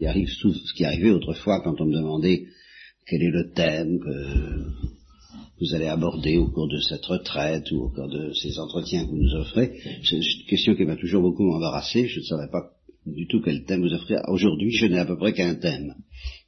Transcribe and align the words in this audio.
Il 0.00 0.06
arrive 0.06 0.28
tout 0.40 0.52
ce 0.52 0.74
qui 0.74 0.84
arrivait 0.84 1.10
autrefois 1.10 1.62
quand 1.62 1.80
on 1.80 1.86
me 1.86 1.94
demandait 1.94 2.46
quel 3.06 3.22
est 3.22 3.30
le 3.30 3.52
thème 3.52 3.98
que 3.98 4.86
vous 5.60 5.74
allez 5.74 5.86
aborder 5.86 6.36
au 6.36 6.48
cours 6.48 6.68
de 6.68 6.78
cette 6.80 7.04
retraite 7.06 7.70
ou 7.70 7.84
au 7.84 7.88
cours 7.88 8.08
de 8.08 8.32
ces 8.34 8.58
entretiens 8.58 9.04
que 9.04 9.10
vous 9.10 9.16
nous 9.16 9.34
offrez. 9.36 9.80
C'est 10.04 10.16
une 10.16 10.46
question 10.48 10.74
qui 10.74 10.84
m'a 10.84 10.96
toujours 10.96 11.22
beaucoup 11.22 11.50
embarrassé. 11.50 12.08
Je 12.08 12.20
ne 12.20 12.24
savais 12.24 12.50
pas 12.50 12.72
du 13.06 13.26
tout 13.26 13.40
quel 13.40 13.64
thème 13.64 13.82
vous 13.82 13.94
offrir. 13.94 14.20
Aujourd'hui, 14.28 14.70
je 14.72 14.86
n'ai 14.86 14.98
à 14.98 15.06
peu 15.06 15.16
près 15.16 15.32
qu'un 15.32 15.54
thème. 15.54 15.94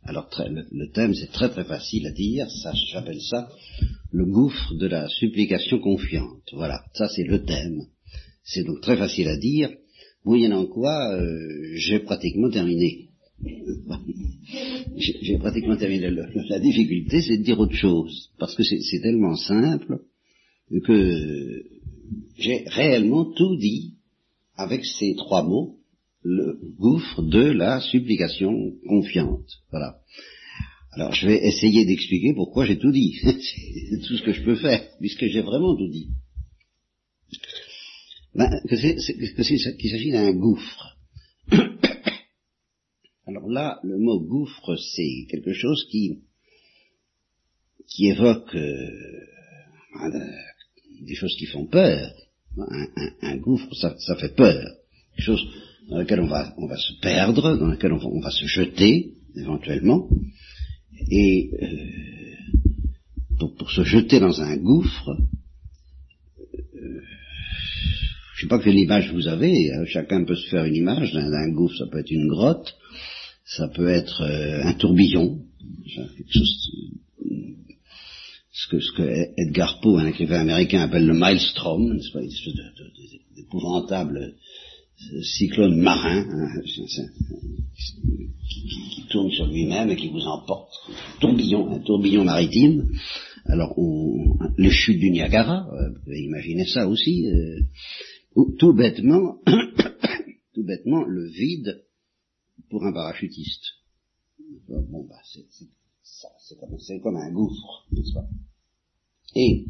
Alors, 0.02 0.28
le, 0.38 0.90
thème, 0.92 1.14
c'est 1.14 1.30
très 1.32 1.48
très 1.48 1.64
facile 1.64 2.06
à 2.06 2.12
dire. 2.12 2.50
Ça, 2.50 2.72
j'appelle 2.92 3.20
ça 3.20 3.48
le 4.10 4.26
gouffre 4.26 4.74
de 4.74 4.86
la 4.86 5.08
supplication 5.08 5.78
confiante. 5.78 6.42
Voilà, 6.52 6.82
ça 6.94 7.08
c'est 7.08 7.24
le 7.24 7.44
thème. 7.44 7.82
C'est 8.42 8.64
donc 8.64 8.80
très 8.80 8.96
facile 8.96 9.28
à 9.28 9.36
dire. 9.36 9.70
Moyennant 10.24 10.66
quoi, 10.66 11.14
euh, 11.14 11.38
j'ai 11.74 12.00
pratiquement 12.00 12.50
terminé. 12.50 13.07
J'ai 14.96 15.38
pratiquement 15.38 15.76
terminé. 15.76 16.10
La 16.10 16.58
difficulté, 16.58 17.20
c'est 17.20 17.38
de 17.38 17.42
dire 17.42 17.58
autre 17.60 17.74
chose, 17.74 18.30
parce 18.38 18.54
que 18.54 18.62
c'est 18.62 19.00
tellement 19.00 19.36
simple 19.36 20.00
que 20.84 21.62
j'ai 22.36 22.64
réellement 22.66 23.24
tout 23.24 23.56
dit 23.56 23.94
avec 24.56 24.84
ces 24.84 25.14
trois 25.16 25.42
mots 25.42 25.76
le 26.22 26.58
gouffre 26.78 27.22
de 27.22 27.42
la 27.42 27.80
supplication 27.80 28.52
confiante. 28.86 29.48
Voilà. 29.70 29.98
Alors 30.92 31.14
je 31.14 31.28
vais 31.28 31.46
essayer 31.46 31.84
d'expliquer 31.84 32.34
pourquoi 32.34 32.66
j'ai 32.66 32.78
tout 32.78 32.90
dit. 32.90 33.14
c'est 33.22 34.00
tout 34.06 34.16
ce 34.16 34.22
que 34.22 34.32
je 34.32 34.42
peux 34.42 34.56
faire, 34.56 34.82
puisque 34.98 35.26
j'ai 35.26 35.42
vraiment 35.42 35.76
tout 35.76 35.88
dit. 35.88 36.08
Ben, 38.34 38.50
qu'il 38.68 39.90
s'agit 39.90 40.10
d'un 40.10 40.32
gouffre. 40.32 40.97
Là, 43.48 43.80
le 43.82 43.98
mot 43.98 44.20
gouffre, 44.20 44.76
c'est 44.76 45.26
quelque 45.30 45.52
chose 45.52 45.86
qui, 45.90 46.18
qui 47.86 48.08
évoque 48.08 48.54
euh, 48.54 48.90
des 51.00 51.14
choses 51.14 51.34
qui 51.38 51.46
font 51.46 51.66
peur. 51.66 52.12
Un, 53.22 53.36
gouffre, 53.36 53.72
ça, 53.74 54.16
fait 54.16 54.34
peur. 54.34 54.64
Quelque 55.16 55.24
chose 55.24 55.46
dans 55.88 55.98
lequel 55.98 56.20
on 56.20 56.26
va, 56.26 56.54
on 56.58 56.66
va 56.66 56.76
se 56.76 56.92
perdre, 57.00 57.56
dans 57.56 57.68
lequel 57.68 57.92
on 57.92 58.20
va, 58.20 58.30
se 58.30 58.46
jeter, 58.46 59.14
éventuellement. 59.36 60.08
Et 61.10 61.50
euh, 61.62 63.46
pour, 63.58 63.70
se 63.70 63.84
jeter 63.84 64.20
dans 64.20 64.42
un 64.42 64.56
gouffre, 64.56 65.10
euh, 66.42 67.00
je 68.34 68.44
ne 68.44 68.48
sais 68.48 68.48
pas 68.48 68.58
quelle 68.58 68.78
image 68.78 69.12
vous 69.12 69.28
avez, 69.28 69.72
hein, 69.72 69.84
chacun 69.86 70.24
peut 70.24 70.36
se 70.36 70.48
faire 70.50 70.64
une 70.64 70.76
image 70.76 71.12
d'un 71.12 71.50
gouffre, 71.50 71.76
ça 71.78 71.86
peut 71.90 72.00
être 72.00 72.10
une 72.10 72.28
grotte, 72.28 72.76
ça 73.56 73.68
peut 73.68 73.88
être 73.88 74.22
euh, 74.22 74.62
un 74.62 74.74
tourbillon, 74.74 75.40
ce 78.52 78.68
que, 78.68 78.80
ce 78.80 78.92
que 78.92 79.40
Edgar 79.40 79.80
Poe, 79.80 79.98
un 79.98 80.06
écrivain 80.06 80.40
américain, 80.40 80.82
appelle 80.82 81.06
le 81.06 81.14
maelstrom, 81.14 81.92
une 81.92 81.98
espèce 81.98 82.28
d'épouvantable 83.36 84.34
cyclone 85.22 85.80
marin 85.80 86.26
hein, 86.28 86.60
qui, 88.48 89.04
tourne 89.08 89.30
sur 89.30 89.46
lui-même 89.46 89.90
et 89.90 89.96
qui 89.96 90.08
vous 90.08 90.26
emporte, 90.26 90.70
tourbillon, 91.20 91.72
un 91.72 91.78
tourbillon 91.78 92.24
maritime. 92.24 92.90
Alors, 93.46 93.74
les 94.58 94.70
chutes 94.70 94.98
du 94.98 95.10
Niagara, 95.10 95.66
euh, 95.72 95.88
vous 95.88 96.00
pouvez 96.04 96.20
imaginer 96.20 96.66
ça 96.66 96.86
aussi. 96.86 97.26
Euh, 97.26 97.60
tout 98.58 98.74
bêtement, 98.74 99.36
tout 100.54 100.64
bêtement, 100.64 101.04
le 101.04 101.30
vide 101.30 101.87
pour 102.70 102.84
un 102.84 102.92
parachutiste. 102.92 103.64
Bon, 104.68 105.06
bah, 105.08 105.20
c'est 105.24 106.58
comme, 106.58 106.76
comme 107.02 107.16
un 107.16 107.32
gouffre, 107.32 107.86
n'est-ce 107.92 108.12
pas? 108.12 108.26
Et 109.34 109.66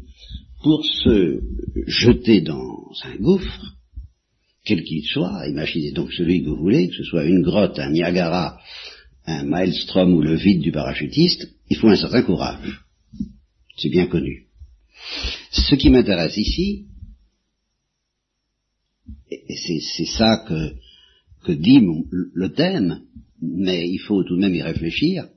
pour 0.63 0.83
se 0.85 1.41
jeter 1.87 2.41
dans 2.41 2.91
un 3.03 3.15
gouffre, 3.17 3.75
quel 4.63 4.83
qu'il 4.83 5.03
soit, 5.05 5.47
imaginez 5.47 5.91
donc 5.91 6.11
celui 6.13 6.43
que 6.43 6.49
vous 6.49 6.57
voulez, 6.57 6.89
que 6.89 6.95
ce 6.95 7.03
soit 7.03 7.25
une 7.25 7.41
grotte, 7.41 7.79
un 7.79 7.91
Niagara, 7.91 8.59
un 9.25 9.43
maelstrom 9.43 10.13
ou 10.13 10.21
le 10.21 10.35
vide 10.35 10.61
du 10.61 10.71
parachutiste, 10.71 11.47
il 11.69 11.77
faut 11.77 11.87
un 11.87 11.95
certain 11.95 12.23
courage. 12.23 12.83
C'est 13.77 13.89
bien 13.89 14.07
connu. 14.07 14.47
Ce 15.51 15.75
qui 15.75 15.89
m'intéresse 15.89 16.37
ici, 16.37 16.85
et 19.31 19.55
c'est 19.55 20.05
ça 20.05 20.45
que, 20.47 20.75
que 21.43 21.51
dit 21.51 21.81
le 22.11 22.53
thème, 22.53 23.01
mais 23.41 23.87
il 23.87 23.99
faut 23.99 24.23
tout 24.23 24.35
de 24.35 24.41
même 24.41 24.55
y 24.55 24.61
réfléchir, 24.61 25.27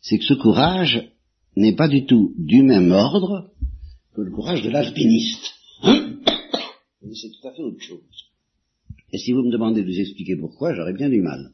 c'est 0.00 0.18
que 0.18 0.24
ce 0.24 0.34
courage 0.34 1.10
n'est 1.56 1.74
pas 1.74 1.88
du 1.88 2.06
tout 2.06 2.34
du 2.38 2.62
même 2.62 2.92
ordre 2.92 3.50
que 4.14 4.22
le 4.22 4.30
courage 4.30 4.62
de 4.62 4.70
l'alpiniste. 4.70 5.52
c'est 5.82 7.30
tout 7.30 7.48
à 7.48 7.52
fait 7.52 7.62
autre 7.62 7.80
chose. 7.80 8.00
Et 9.12 9.18
si 9.18 9.32
vous 9.32 9.42
me 9.42 9.52
demandez 9.52 9.82
de 9.82 9.86
vous 9.86 10.00
expliquer 10.00 10.36
pourquoi, 10.36 10.74
j'aurais 10.74 10.92
bien 10.92 11.08
du 11.08 11.22
mal. 11.22 11.52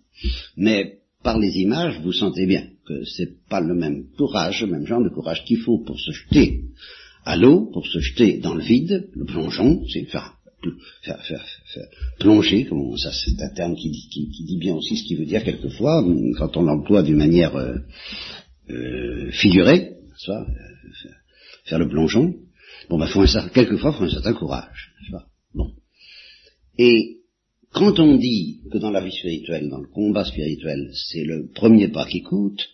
Mais 0.57 1.01
par 1.23 1.39
les 1.39 1.59
images, 1.59 2.01
vous 2.01 2.13
sentez 2.13 2.47
bien 2.47 2.69
que 2.87 3.05
c'est 3.05 3.47
pas 3.49 3.61
le 3.61 3.75
même 3.75 4.09
courage, 4.17 4.63
le 4.63 4.69
même 4.69 4.87
genre 4.87 5.03
de 5.03 5.09
courage 5.09 5.45
qu'il 5.45 5.59
faut 5.59 5.79
pour 5.79 5.99
se 5.99 6.11
jeter 6.11 6.65
à 7.25 7.37
l'eau, 7.37 7.71
pour 7.73 7.87
se 7.87 8.01
jeter 8.01 8.39
dans 8.39 8.55
le 8.55 8.65
vide, 8.65 9.09
le 9.13 9.25
plongeon, 9.25 9.85
c'est 9.93 10.05
faire, 10.05 10.35
faire, 11.03 11.25
faire, 11.25 11.47
plonger, 12.19 12.65
comme 12.65 12.97
ça 12.97 13.12
c'est 13.12 13.41
un 13.43 13.50
terme 13.50 13.77
qui, 13.77 13.91
dit 13.91 14.59
bien 14.59 14.75
aussi 14.75 14.97
ce 14.97 15.05
qu'il 15.05 15.19
veut 15.19 15.27
dire 15.27 15.44
quelquefois, 15.44 16.05
quand 16.38 16.56
on 16.56 16.62
l'emploie 16.62 17.03
d'une 17.03 17.16
manière 17.16 17.56
euh, 17.56 17.77
euh, 18.71 19.31
figurée, 19.33 19.97
soit, 20.16 20.41
euh, 20.41 21.09
faire, 21.65 21.78
le 21.78 21.88
plongeon. 21.88 22.34
Bon, 22.88 22.99
bah, 22.99 23.06
faut 23.06 23.22
un, 23.22 23.49
quelquefois, 23.49 23.93
faut 23.93 24.05
un 24.05 24.11
certain 24.11 24.34
courage, 24.34 24.93
Bon. 25.55 25.72
Et 26.78 27.19
quand 27.72 27.99
on 28.00 28.16
dit 28.16 28.61
que 28.71 28.78
dans 28.78 28.91
la 28.91 29.03
vie 29.03 29.12
spirituelle, 29.12 29.69
dans 29.69 29.81
le 29.81 29.88
combat 29.88 30.25
spirituel, 30.25 30.91
c'est 30.94 31.25
le 31.25 31.49
premier 31.55 31.88
pas 31.88 32.06
qui 32.06 32.22
coûte, 32.22 32.69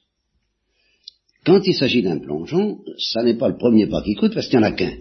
quand 1.45 1.67
il 1.67 1.75
s'agit 1.75 2.03
d'un 2.03 2.19
plongeon, 2.19 2.81
ça 2.99 3.23
n'est 3.23 3.39
pas 3.39 3.49
le 3.49 3.57
premier 3.57 3.87
pas 3.87 4.03
qui 4.03 4.15
coûte 4.15 4.35
parce 4.35 4.49
qu'il 4.49 4.59
n'y 4.59 4.65
en 4.65 4.69
a 4.69 4.73
qu'un. 4.73 4.99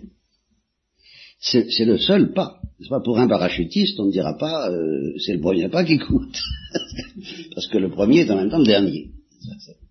C'est 1.40 1.86
le 1.86 1.98
seul 1.98 2.34
pas. 2.34 2.60
Pas 2.90 3.00
pour 3.00 3.20
un 3.20 3.28
parachutiste, 3.28 4.00
on 4.00 4.06
ne 4.06 4.12
dira 4.12 4.38
pas 4.38 4.70
euh, 4.70 5.14
c'est 5.20 5.34
le 5.34 5.40
premier 5.40 5.68
pas 5.70 5.84
qui 5.84 5.98
coûte. 5.98 6.38
parce 7.56 7.68
que 7.68 7.78
le 7.78 7.90
premier 7.90 8.20
est 8.20 8.32
en 8.32 8.36
même 8.36 8.50
temps 8.50 8.60
le 8.60 8.66
dernier. 8.66 9.12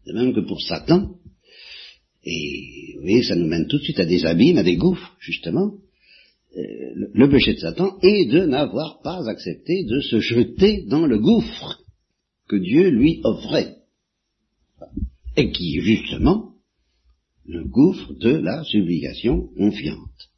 C'est 0.04 0.12
même 0.12 0.34
que 0.34 0.40
pour 0.40 0.60
Satan. 0.60 1.16
Et 2.24 2.94
vous 2.94 3.02
voyez, 3.02 3.22
ça 3.22 3.36
nous 3.36 3.46
mène 3.46 3.68
tout 3.68 3.78
de 3.78 3.82
suite 3.82 4.00
à 4.00 4.04
des 4.04 4.24
abîmes, 4.26 4.58
à 4.58 4.64
des 4.64 4.76
gouffres, 4.76 5.16
justement. 5.20 5.74
Euh, 6.56 7.08
le 7.12 7.28
péché 7.28 7.54
de 7.54 7.58
Satan 7.58 7.98
est 8.02 8.30
de 8.30 8.46
n'avoir 8.46 9.00
pas 9.02 9.28
accepté 9.28 9.84
de 9.84 10.00
se 10.00 10.20
jeter 10.20 10.84
dans 10.88 11.06
le 11.06 11.18
gouffre 11.18 11.80
que 12.48 12.56
Dieu 12.56 12.88
lui 12.88 13.20
offrait. 13.24 13.76
Et 15.36 15.50
qui 15.50 15.78
est 15.78 15.82
justement 15.82 16.54
le 17.44 17.64
gouffre 17.64 18.14
de 18.14 18.30
la 18.30 18.64
supplication 18.64 19.48
confiante. 19.56 20.30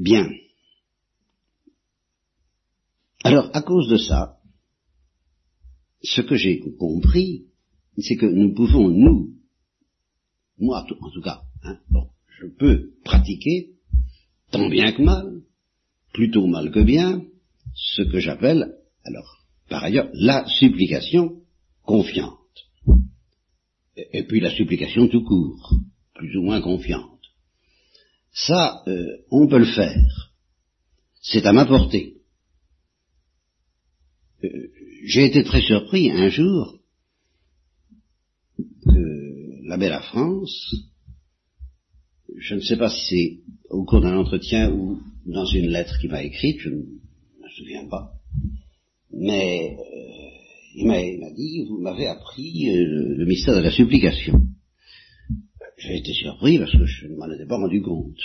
Bien. 0.00 0.30
Alors, 3.22 3.50
à 3.52 3.60
cause 3.60 3.86
de 3.90 3.98
ça, 3.98 4.38
ce 6.02 6.22
que 6.22 6.36
j'ai 6.36 6.60
compris, 6.78 7.48
c'est 7.98 8.16
que 8.16 8.24
nous 8.24 8.54
pouvons, 8.54 8.88
nous, 8.88 9.34
moi 10.58 10.86
en 11.00 11.10
tout 11.10 11.20
cas, 11.20 11.42
hein, 11.64 11.78
bon, 11.90 12.08
je 12.38 12.46
peux 12.46 12.94
pratiquer, 13.04 13.72
tant 14.50 14.70
bien 14.70 14.92
que 14.92 15.02
mal, 15.02 15.42
plutôt 16.14 16.46
mal 16.46 16.70
que 16.70 16.80
bien, 16.80 17.22
ce 17.74 18.00
que 18.00 18.20
j'appelle, 18.20 18.74
alors, 19.04 19.44
par 19.68 19.84
ailleurs, 19.84 20.08
la 20.14 20.46
supplication 20.46 21.42
confiante. 21.84 22.38
Et, 23.96 24.22
puis 24.22 24.40
la 24.40 24.50
supplication 24.50 25.08
tout 25.08 25.24
court, 25.24 25.74
plus 26.14 26.34
ou 26.38 26.42
moins 26.42 26.62
confiante. 26.62 27.19
Ça, 28.32 28.82
euh, 28.86 29.24
on 29.30 29.48
peut 29.48 29.58
le 29.58 29.72
faire. 29.72 30.32
C'est 31.22 31.46
à 31.46 31.52
ma 31.52 31.66
portée. 31.66 32.16
Euh, 34.44 34.48
j'ai 35.04 35.26
été 35.26 35.42
très 35.44 35.60
surpris 35.60 36.10
un 36.10 36.28
jour 36.28 36.78
que 38.84 39.68
la 39.68 39.76
belle 39.76 40.00
France 40.02 40.74
je 42.40 42.54
ne 42.54 42.60
sais 42.60 42.76
pas 42.76 42.90
si 42.90 43.06
c'est 43.08 43.38
au 43.70 43.84
cours 43.84 44.00
d'un 44.00 44.16
entretien 44.16 44.72
ou 44.72 44.98
dans 45.26 45.46
une 45.46 45.68
lettre 45.68 45.98
qu'il 46.00 46.10
m'a 46.10 46.22
écrite, 46.22 46.58
je 46.60 46.70
ne 46.70 46.76
me 46.76 47.48
souviens 47.56 47.86
pas, 47.86 48.12
mais 49.12 49.76
euh, 49.78 50.74
il 50.74 50.86
m'a 50.86 51.30
dit, 51.32 51.64
vous 51.68 51.80
m'avez 51.80 52.06
appris 52.06 52.70
euh, 52.70 53.14
le 53.16 53.26
mystère 53.26 53.54
de 53.54 53.60
la 53.60 53.70
supplication. 53.70 54.40
J'ai 55.80 55.96
été 55.96 56.12
surpris 56.12 56.58
parce 56.58 56.72
que 56.72 56.84
je 56.84 57.06
ne 57.06 57.16
m'en 57.16 57.30
étais 57.32 57.46
pas 57.46 57.56
rendu 57.56 57.80
compte. 57.80 58.20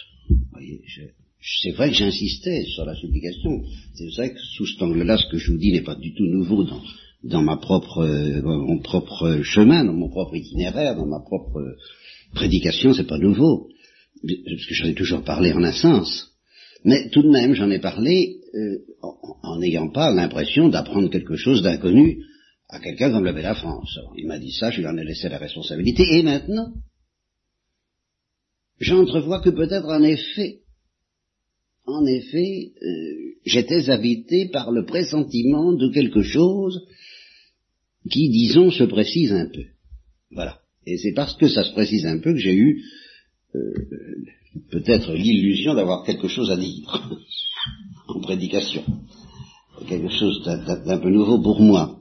C'est 1.42 1.72
vrai 1.72 1.90
que 1.90 1.96
j'insistais 1.96 2.66
sur 2.66 2.86
la 2.86 2.96
supplication. 2.96 3.64
C'est 3.94 4.10
vrai 4.18 4.34
que 4.34 4.40
sous 4.40 4.66
cet 4.66 4.82
angle-là, 4.82 5.18
ce 5.18 5.32
que 5.32 5.38
je 5.38 5.52
vous 5.52 5.58
dis 5.58 5.72
n'est 5.72 5.84
pas 5.84 5.96
du 5.96 6.14
tout 6.14 6.26
nouveau 6.26 6.64
dans, 6.64 6.82
dans 7.24 7.42
ma 7.42 7.58
propre, 7.58 8.00
euh, 8.00 8.42
mon 8.42 8.80
propre 8.80 9.42
chemin, 9.44 9.86
dans 9.86 9.94
mon 9.94 10.10
propre 10.10 10.36
itinéraire, 10.36 10.96
dans 10.96 11.06
ma 11.06 11.20
propre 11.20 11.76
prédication, 12.34 12.94
c'est 12.94 13.08
pas 13.08 13.20
nouveau, 13.20 13.70
parce 14.22 14.66
que 14.66 14.74
j'en 14.74 14.88
ai 14.88 14.96
toujours 14.96 15.24
parlé 15.24 15.54
en 15.54 15.64
un 15.64 15.72
sens. 15.72 16.32
Mais 16.84 17.10
tout 17.10 17.24
de 17.24 17.30
même, 17.30 17.54
j'en 17.54 17.72
ai 17.72 17.80
parlé 17.80 18.38
euh, 18.54 18.80
en 19.44 19.60
n'ayant 19.60 19.90
pas 19.90 20.14
l'impression 20.14 20.68
d'apprendre 20.68 21.10
quelque 21.10 21.36
chose 21.36 21.62
d'inconnu 21.62 22.24
à 22.70 22.80
quelqu'un 22.80 23.12
comme 23.12 23.24
le 23.24 23.32
la 23.32 23.56
France. 23.56 24.00
il 24.18 24.28
m'a 24.28 24.40
dit 24.40 24.52
ça, 24.52 24.72
je 24.72 24.82
lui 24.82 24.88
en 24.88 24.98
ai 24.98 25.06
laissé 25.06 25.30
la 25.30 25.38
responsabilité. 25.38 26.04
Et 26.18 26.24
maintenant, 26.24 26.74
j'entrevois 28.80 29.42
que 29.42 29.50
peut-être 29.50 29.88
en 29.88 30.04
effet, 30.04 30.62
en 31.86 32.06
effet, 32.06 32.74
euh, 32.82 33.36
j'étais 33.46 33.90
habité 33.90 34.50
par 34.50 34.72
le 34.72 34.86
pressentiment 34.86 35.74
de 35.74 35.92
quelque 35.92 36.24
chose 36.24 36.88
qui, 38.10 38.30
disons, 38.30 38.72
se 38.72 38.84
précise 38.84 39.32
un 39.32 39.48
peu. 39.48 39.66
Voilà. 40.32 40.60
Et 40.88 40.98
c'est 40.98 41.14
parce 41.14 41.36
que 41.38 41.48
ça 41.48 41.64
se 41.64 41.74
précise 41.74 42.06
un 42.06 42.20
peu 42.20 42.34
que 42.34 42.40
j'ai 42.40 42.56
eu 42.56 42.84
euh, 43.56 43.74
peut-être 44.72 45.14
l'illusion 45.14 45.74
d'avoir 45.74 46.04
quelque 46.06 46.28
chose 46.28 46.52
à 46.52 46.58
dire 46.58 47.18
en 48.08 48.20
prédication. 48.20 48.84
Quelque 49.88 50.10
chose 50.10 50.44
d'un 50.44 50.98
peu 50.98 51.10
nouveau 51.10 51.42
pour 51.42 51.60
moi. 51.62 52.00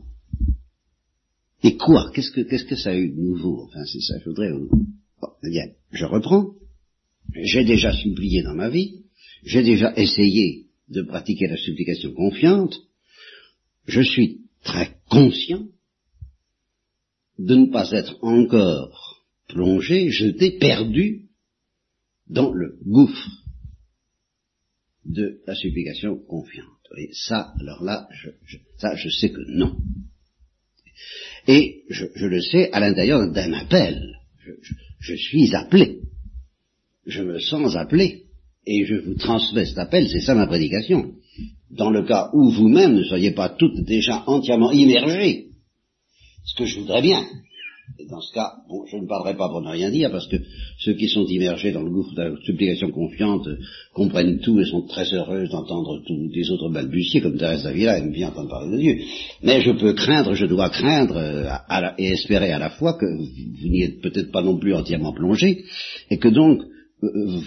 Et 1.63 1.77
quoi? 1.77 2.11
Qu'est-ce 2.15 2.31
que 2.31 2.43
qu'est-ce 2.43 2.65
que 2.65 2.77
ça 2.77 2.91
a 2.91 2.95
eu 2.95 3.11
de 3.11 3.21
nouveau? 3.21 3.65
Enfin, 3.65 3.85
c'est 3.85 4.01
ça, 4.01 4.15
je 4.21 4.29
voudrais. 4.29 4.53
Bon, 4.53 5.29
eh 5.43 5.51
bien, 5.51 5.67
je 5.91 6.05
reprends. 6.05 6.53
J'ai 7.33 7.65
déjà 7.65 7.93
supplié 7.93 8.43
dans 8.43 8.55
ma 8.55 8.69
vie. 8.69 9.03
J'ai 9.45 9.63
déjà 9.63 9.93
essayé 9.97 10.67
de 10.89 11.03
pratiquer 11.03 11.47
la 11.47 11.57
supplication 11.57 12.13
confiante. 12.13 12.77
Je 13.87 14.01
suis 14.01 14.41
très 14.63 14.97
conscient 15.09 15.67
de 17.39 17.55
ne 17.57 17.67
pas 17.67 17.91
être 17.91 18.17
encore 18.23 19.25
plongé, 19.49 20.11
jeté, 20.11 20.59
perdu 20.59 21.29
dans 22.27 22.53
le 22.53 22.79
gouffre 22.85 23.29
de 25.05 25.41
la 25.47 25.55
supplication 25.55 26.17
confiante. 26.17 26.69
Et 26.99 27.11
ça, 27.13 27.53
alors 27.61 27.83
là, 27.83 28.09
je, 28.13 28.57
ça, 28.79 28.95
je 28.95 29.09
sais 29.09 29.31
que 29.31 29.43
non. 29.49 29.77
Et 31.47 31.83
je, 31.91 32.07
le 32.27 32.41
sais 32.41 32.73
à 32.73 32.81
l'intérieur 32.81 33.31
d'un 33.31 33.53
appel. 33.53 34.17
Je, 35.01 35.15
suis 35.15 35.55
appelé. 35.55 36.01
Je 37.07 37.23
me 37.23 37.39
sens 37.39 37.77
appelé. 37.77 38.23
Et 38.67 38.87
je 38.87 38.95
vous 38.95 39.15
transmets 39.15 39.67
cet 39.67 39.79
appel, 39.79 40.09
c'est 40.09 40.21
ça 40.21 40.35
ma 40.35 40.47
prédication. 40.47 41.13
Dans 41.71 41.91
le 41.91 42.05
cas 42.05 42.31
où 42.33 42.51
vous-même 42.51 42.95
ne 42.95 43.05
soyez 43.05 43.33
pas 43.33 43.51
toutes 43.51 43.85
déjà 43.85 44.25
entièrement 44.27 44.73
immergées, 44.73 45.49
ce 46.47 46.57
que 46.57 46.65
je 46.65 46.81
voudrais 46.81 47.03
bien, 47.03 47.23
et 47.99 48.07
dans 48.07 48.21
ce 48.21 48.33
cas, 48.33 48.51
bon, 48.69 48.87
je 48.87 48.97
ne 48.97 49.07
parlerai 49.07 49.37
pas 49.37 49.49
pour 49.49 49.61
ne 49.61 49.71
rien 49.71 49.91
dire, 49.91 50.11
parce 50.11 50.27
que 50.27 50.37
ceux 50.79 50.95
qui 50.95 51.09
sont 51.09 51.27
immergés 51.27 51.73
dans 51.73 51.83
le 51.83 51.91
gouffre 51.91 52.15
de 52.15 52.23
la 52.23 52.37
supplication 52.43 52.91
confiante 52.91 53.47
comprennent 53.93 54.41
tout 54.41 54.59
et 54.59 54.65
sont 54.65 54.87
très 54.87 55.13
heureux 55.13 55.47
d'entendre 55.49 56.03
tous 56.07 56.31
les 56.33 56.51
autres 56.51 56.71
balbutier, 56.71 57.21
comme 57.21 57.37
Thérèse 57.37 57.65
Davila 57.65 57.99
aime 57.99 58.13
bien 58.13 58.29
entendre 58.29 58.49
parler 58.49 58.73
de 58.77 58.81
Dieu. 58.81 58.99
Mais 59.43 59.61
je 59.61 59.73
peux 59.73 59.93
craindre, 59.93 60.35
je 60.35 60.47
dois 60.47 60.71
craindre 60.71 61.17
euh, 61.17 61.91
et 61.99 62.13
espérer 62.13 62.53
à 62.53 62.59
la 62.59 62.71
fois 62.71 62.95
que 62.95 63.05
vous 63.05 63.69
n'y 63.69 63.83
êtes 63.83 64.01
peut-être 64.01 64.33
pas 64.33 64.43
non 64.43 64.59
plus 64.59 64.75
entièrement 64.75 65.13
plongé, 65.13 65.65
et 66.11 66.19
que 66.19 66.29
donc 66.29 66.63
euh, 67.03 67.41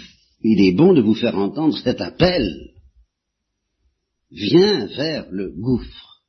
il 0.44 0.62
est 0.62 0.74
bon 0.74 0.94
de 0.94 1.02
vous 1.02 1.16
faire 1.16 1.38
entendre 1.38 1.78
cet 1.78 2.02
appel. 2.02 2.72
Viens 4.32 4.88
vers 4.88 5.28
le 5.32 5.52
gouffre 5.52 6.22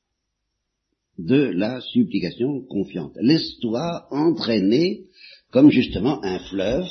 de 1.18 1.36
la 1.36 1.80
supplication 1.80 2.62
confiante. 2.68 3.12
Laisse-toi 3.20 4.06
entraîner 4.10 5.06
comme 5.50 5.70
justement 5.70 6.24
un 6.24 6.38
fleuve 6.38 6.86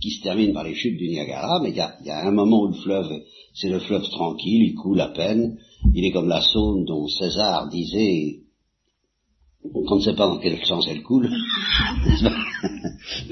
qui 0.00 0.10
se 0.10 0.22
termine 0.22 0.52
par 0.52 0.64
les 0.64 0.74
chutes 0.74 0.98
du 0.98 1.08
Niagara, 1.08 1.60
mais 1.62 1.70
il 1.70 1.76
y 1.76 2.10
a, 2.10 2.26
un 2.26 2.30
moment 2.30 2.62
où 2.62 2.68
le 2.68 2.74
fleuve, 2.74 3.10
c'est 3.54 3.68
le 3.68 3.80
fleuve 3.80 4.08
tranquille, 4.08 4.62
il 4.62 4.74
coule 4.74 5.00
à 5.00 5.08
peine, 5.08 5.58
il 5.94 6.04
est 6.04 6.12
comme 6.12 6.28
la 6.28 6.40
Saône 6.40 6.84
dont 6.84 7.06
César 7.06 7.68
disait 7.68 8.40
qu'on 9.62 9.96
ne 9.96 10.00
sait 10.00 10.14
pas 10.14 10.26
dans 10.26 10.38
quel 10.38 10.64
sens 10.64 10.86
elle 10.88 11.02
coule, 11.02 11.28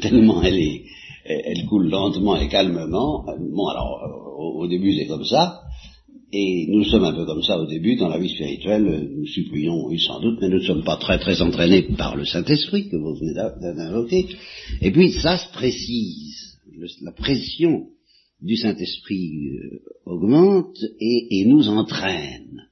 tellement 0.02 0.42
elle 0.42 0.58
est, 0.58 0.84
elle 1.28 1.66
coule 1.66 1.88
lentement 1.88 2.36
et 2.36 2.48
calmement. 2.48 3.24
Bon 3.24 3.66
alors, 3.68 4.56
au 4.56 4.66
début 4.66 4.94
c'est 4.94 5.06
comme 5.06 5.24
ça, 5.24 5.62
et 6.30 6.66
nous 6.68 6.84
sommes 6.84 7.04
un 7.04 7.14
peu 7.14 7.24
comme 7.24 7.42
ça 7.42 7.58
au 7.58 7.66
début, 7.66 7.96
dans 7.96 8.08
la 8.08 8.18
vie 8.18 8.28
spirituelle, 8.28 9.10
nous 9.16 9.26
supplions, 9.26 9.86
oui 9.86 9.98
sans 9.98 10.20
doute, 10.20 10.38
mais 10.40 10.48
nous 10.48 10.58
ne 10.58 10.66
sommes 10.66 10.84
pas 10.84 10.98
très 10.98 11.18
très 11.18 11.40
entraînés 11.40 11.82
par 11.96 12.16
le 12.16 12.26
Saint-Esprit 12.26 12.90
que 12.90 12.96
vous 12.96 13.14
venez 13.14 13.32
d'invoquer. 13.32 14.28
Et 14.82 14.90
puis 14.90 15.12
ça 15.12 15.38
se 15.38 15.50
précise, 15.52 16.58
la 17.02 17.12
pression 17.12 17.86
du 18.42 18.56
Saint-Esprit 18.56 19.48
euh, 19.48 19.80
augmente 20.04 20.76
et, 21.00 21.44
nous 21.46 21.68
entraîne. 21.68 22.68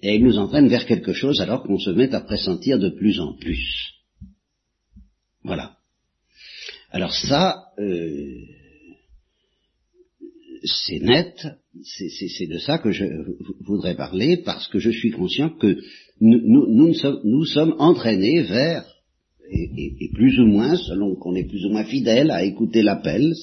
Et 0.00 0.14
il 0.14 0.24
nous 0.24 0.38
entraîne 0.38 0.68
vers 0.68 0.86
quelque 0.86 1.12
chose 1.12 1.40
alors 1.40 1.64
qu'on 1.64 1.78
se 1.78 1.90
met 1.90 2.14
à 2.14 2.20
pressentir 2.20 2.78
de 2.78 2.90
plus 2.90 3.20
en 3.20 3.34
plus. 3.34 3.92
Voilà. 5.42 5.76
Alors 6.90 7.12
ça, 7.12 7.63
euh, 7.78 8.40
c'est 10.64 11.00
net, 11.00 11.34
c'est 11.82 12.46
de 12.46 12.58
ça 12.58 12.78
que 12.78 12.90
je 12.90 13.04
voudrais 13.66 13.94
parler, 13.94 14.38
parce 14.44 14.68
que 14.68 14.78
je 14.78 14.90
suis 14.90 15.10
conscient 15.10 15.50
que 15.50 15.76
nous, 16.20 16.94
sommes, 16.94 17.74
entraînés 17.78 18.42
vers, 18.42 18.84
et, 19.50 20.10
plus 20.14 20.38
ou 20.40 20.46
moins, 20.46 20.76
selon 20.76 21.16
qu'on 21.16 21.34
est 21.34 21.48
plus 21.48 21.64
ou 21.66 21.70
moins 21.70 21.84
fidèle 21.84 22.30
à 22.30 22.44
écouter 22.44 22.82
l'appel, 22.82 23.34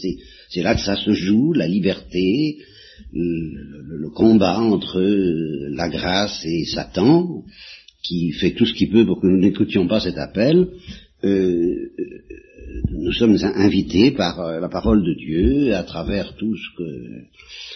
c'est 0.49 0.63
là 0.63 0.75
que 0.75 0.81
ça 0.81 0.95
se 0.95 1.11
joue, 1.13 1.53
la 1.53 1.67
liberté, 1.67 2.57
le, 3.13 4.09
combat 4.15 4.59
entre 4.59 4.99
la 4.99 5.89
grâce 5.89 6.43
et 6.45 6.65
Satan, 6.65 7.43
qui 8.03 8.31
fait 8.31 8.51
tout 8.51 8.65
ce 8.65 8.73
qu'il 8.73 8.89
peut 8.89 9.05
pour 9.05 9.21
que 9.21 9.27
nous 9.27 9.39
n'écoutions 9.39 9.87
pas 9.87 9.99
cet 9.99 10.17
appel. 10.17 10.67
Euh, 11.23 11.91
nous 12.89 13.13
sommes 13.13 13.37
invités 13.43 14.11
par 14.11 14.39
euh, 14.39 14.59
la 14.59 14.69
parole 14.69 15.03
de 15.03 15.13
Dieu 15.13 15.75
à 15.75 15.83
travers 15.83 16.35
tout 16.35 16.55
ce 16.55 16.77
que 16.77 17.25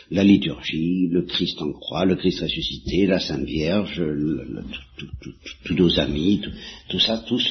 la 0.09 0.23
liturgie, 0.23 1.07
le 1.09 1.23
Christ 1.23 1.61
en 1.61 1.71
croix, 1.73 2.05
le 2.05 2.15
Christ 2.15 2.41
ressuscité, 2.41 3.05
la 3.05 3.19
Sainte 3.19 3.45
Vierge, 3.45 4.03
tous 5.65 5.75
nos 5.75 5.99
amis, 5.99 6.41
tout, 6.89 6.99
ça, 6.99 7.23
tous 7.27 7.43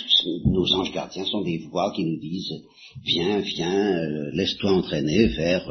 nos 0.46 0.66
anges 0.72 0.92
gardiens 0.92 1.24
sont 1.24 1.42
des 1.42 1.58
voix 1.70 1.92
qui 1.94 2.04
nous 2.04 2.18
disent 2.18 2.62
viens, 3.04 3.40
viens, 3.40 3.96
euh, 3.96 4.30
laisse-toi 4.32 4.72
entraîner 4.72 5.28
vers, 5.28 5.68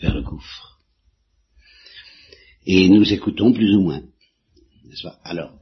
vers 0.00 0.14
le 0.14 0.22
gouffre. 0.22 0.78
Et 2.66 2.88
nous 2.88 3.12
écoutons 3.12 3.52
plus 3.52 3.74
ou 3.76 3.80
moins. 3.80 4.02
Alors, 5.24 5.52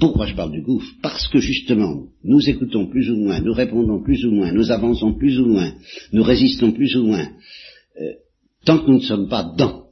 pourquoi 0.00 0.26
je 0.26 0.34
parle 0.34 0.52
du 0.52 0.62
gouffre? 0.62 0.90
Parce 1.02 1.28
que 1.28 1.38
justement, 1.38 2.06
nous 2.24 2.40
écoutons 2.48 2.88
plus 2.88 3.10
ou 3.10 3.16
moins, 3.16 3.40
nous 3.40 3.52
répondons 3.52 4.02
plus 4.02 4.24
ou 4.24 4.32
moins, 4.32 4.50
nous 4.50 4.70
avançons 4.70 5.14
plus 5.14 5.38
ou 5.38 5.46
moins, 5.46 5.72
nous 6.12 6.22
résistons 6.22 6.72
plus 6.72 6.96
ou 6.96 7.04
moins, 7.04 7.28
euh, 8.00 8.14
tant 8.64 8.78
que 8.78 8.90
nous 8.90 8.98
ne 8.98 9.04
sommes 9.04 9.28
pas 9.28 9.44
dans 9.56 9.90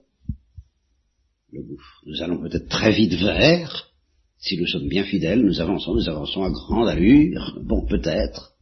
le 1.53 1.63
gouffre. 1.63 2.03
Nous 2.07 2.23
allons 2.23 2.41
peut-être 2.41 2.69
très 2.69 2.93
vite 2.93 3.15
vers, 3.15 3.91
si 4.39 4.57
nous 4.59 4.67
sommes 4.67 4.89
bien 4.89 5.05
fidèles, 5.05 5.45
nous 5.45 5.61
avançons, 5.61 5.95
nous 5.95 6.09
avançons 6.09 6.43
à 6.43 6.51
grande 6.51 6.89
allure, 6.89 7.59
bon 7.63 7.85
peut-être, 7.87 8.55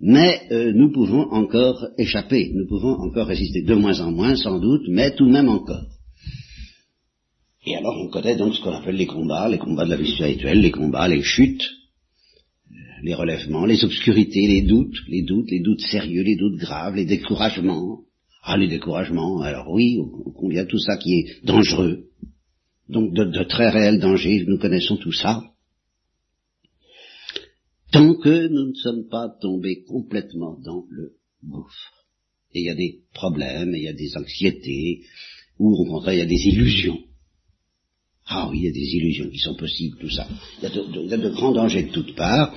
mais 0.00 0.42
euh, 0.50 0.72
nous 0.72 0.92
pouvons 0.92 1.30
encore 1.30 1.86
échapper, 1.98 2.50
nous 2.54 2.66
pouvons 2.66 2.94
encore 2.94 3.26
résister, 3.26 3.62
de 3.62 3.74
moins 3.74 4.00
en 4.00 4.10
moins 4.10 4.34
sans 4.34 4.58
doute, 4.58 4.88
mais 4.88 5.14
tout 5.14 5.26
de 5.26 5.32
même 5.32 5.48
encore. 5.48 5.93
Et 7.66 7.76
alors 7.76 7.96
on 7.96 8.08
connaît 8.08 8.36
donc 8.36 8.54
ce 8.54 8.60
qu'on 8.60 8.72
appelle 8.72 8.96
les 8.96 9.06
combats, 9.06 9.48
les 9.48 9.58
combats 9.58 9.86
de 9.86 9.90
la 9.90 9.96
vie 9.96 10.12
spirituelle, 10.12 10.60
les 10.60 10.70
combats, 10.70 11.08
les 11.08 11.22
chutes, 11.22 11.64
les 13.02 13.14
relèvements, 13.14 13.64
les 13.64 13.84
obscurités, 13.84 14.46
les 14.46 14.62
doutes, 14.62 14.96
les 15.08 15.22
doutes, 15.22 15.50
les 15.50 15.60
doutes 15.60 15.80
sérieux, 15.80 16.22
les 16.22 16.36
doutes 16.36 16.58
graves, 16.58 16.96
les 16.96 17.06
découragements. 17.06 18.00
Ah, 18.42 18.58
les 18.58 18.68
découragements, 18.68 19.40
alors 19.40 19.70
oui, 19.70 19.98
combien 20.36 20.66
tout 20.66 20.78
ça 20.78 20.98
qui 20.98 21.14
est 21.14 21.44
dangereux. 21.46 22.08
Donc 22.90 23.14
de, 23.14 23.44
très 23.44 23.70
réels 23.70 24.00
dangers, 24.00 24.44
nous 24.46 24.58
connaissons 24.58 24.98
tout 24.98 25.12
ça. 25.12 25.42
Tant 27.90 28.14
que 28.16 28.48
nous 28.48 28.68
ne 28.68 28.74
sommes 28.74 29.08
pas 29.08 29.30
tombés 29.40 29.84
complètement 29.84 30.58
dans 30.62 30.84
le 30.90 31.12
gouffre. 31.42 31.92
Et 32.52 32.60
il 32.60 32.66
y 32.66 32.70
a 32.70 32.74
des 32.74 33.00
problèmes, 33.14 33.74
il 33.74 33.84
y 33.84 33.88
a 33.88 33.94
des 33.94 34.14
anxiétés, 34.18 35.04
ou 35.58 35.74
au 35.74 35.86
contraire 35.86 36.14
il 36.14 36.18
y 36.18 36.22
a 36.22 36.26
des 36.26 36.48
illusions 36.48 36.98
Ah 38.26 38.48
oui, 38.50 38.60
il 38.60 38.64
y 38.64 38.68
a 38.68 38.72
des 38.72 38.96
illusions 38.96 39.28
qui 39.28 39.38
sont 39.38 39.54
possibles, 39.54 39.98
tout 40.00 40.08
ça. 40.08 40.26
Il 40.58 40.64
y, 40.64 40.66
a 40.66 40.70
de, 40.70 40.84
il 41.02 41.10
y 41.10 41.14
a 41.14 41.18
de 41.18 41.28
grands 41.28 41.52
dangers 41.52 41.82
de 41.82 41.90
toutes 41.92 42.14
parts, 42.14 42.54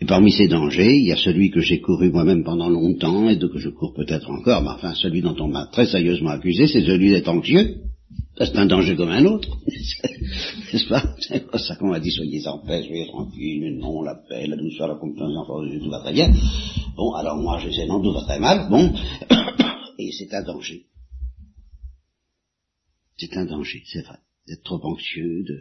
et 0.00 0.06
parmi 0.06 0.32
ces 0.32 0.48
dangers, 0.48 0.96
il 0.96 1.06
y 1.06 1.12
a 1.12 1.16
celui 1.16 1.50
que 1.50 1.60
j'ai 1.60 1.80
couru 1.80 2.10
moi-même 2.10 2.42
pendant 2.42 2.68
longtemps, 2.68 3.28
et 3.28 3.36
de 3.36 3.46
que 3.46 3.58
je 3.58 3.68
cours 3.68 3.94
peut-être 3.94 4.28
encore, 4.28 4.62
mais 4.62 4.70
enfin 4.70 4.92
celui 4.94 5.22
dont 5.22 5.36
on 5.38 5.48
m'a 5.48 5.66
très 5.66 5.86
sérieusement 5.86 6.30
accusé, 6.30 6.66
c'est 6.66 6.84
celui 6.84 7.10
d'être 7.10 7.28
anxieux. 7.28 7.76
C'est 8.36 8.56
un 8.56 8.66
danger 8.66 8.96
comme 8.96 9.10
un 9.10 9.24
autre, 9.26 9.56
n'est-ce 10.72 10.88
pas? 10.88 11.14
C'est 11.20 11.48
pas 11.48 11.58
ça 11.58 11.76
qu'on 11.76 11.90
m'a 11.90 12.00
dit, 12.00 12.10
soyez 12.10 12.44
en 12.48 12.58
paix, 12.58 12.82
soyez 12.82 13.06
tranquille, 13.06 13.78
non, 13.78 14.02
la 14.02 14.16
paix, 14.28 14.48
la 14.48 14.56
douceur, 14.56 14.88
la 14.88 14.96
confiance, 14.96 15.32
l'enfant, 15.32 15.60
tout 15.62 15.90
va 15.90 16.00
très 16.00 16.12
bien. 16.12 16.32
Bon, 16.96 17.12
alors 17.12 17.36
moi 17.36 17.60
je 17.60 17.70
sais, 17.70 17.86
non, 17.86 18.02
tout 18.02 18.12
va 18.12 18.22
très 18.22 18.40
mal, 18.40 18.68
bon, 18.68 18.92
et 20.00 20.10
c'est 20.10 20.34
un 20.34 20.42
danger. 20.42 20.86
C'est 23.16 23.36
un 23.36 23.44
danger, 23.44 23.84
c'est 23.86 24.02
vrai, 24.02 24.18
d'être 24.46 24.62
trop 24.62 24.80
anxieux 24.84 25.42
de, 25.44 25.60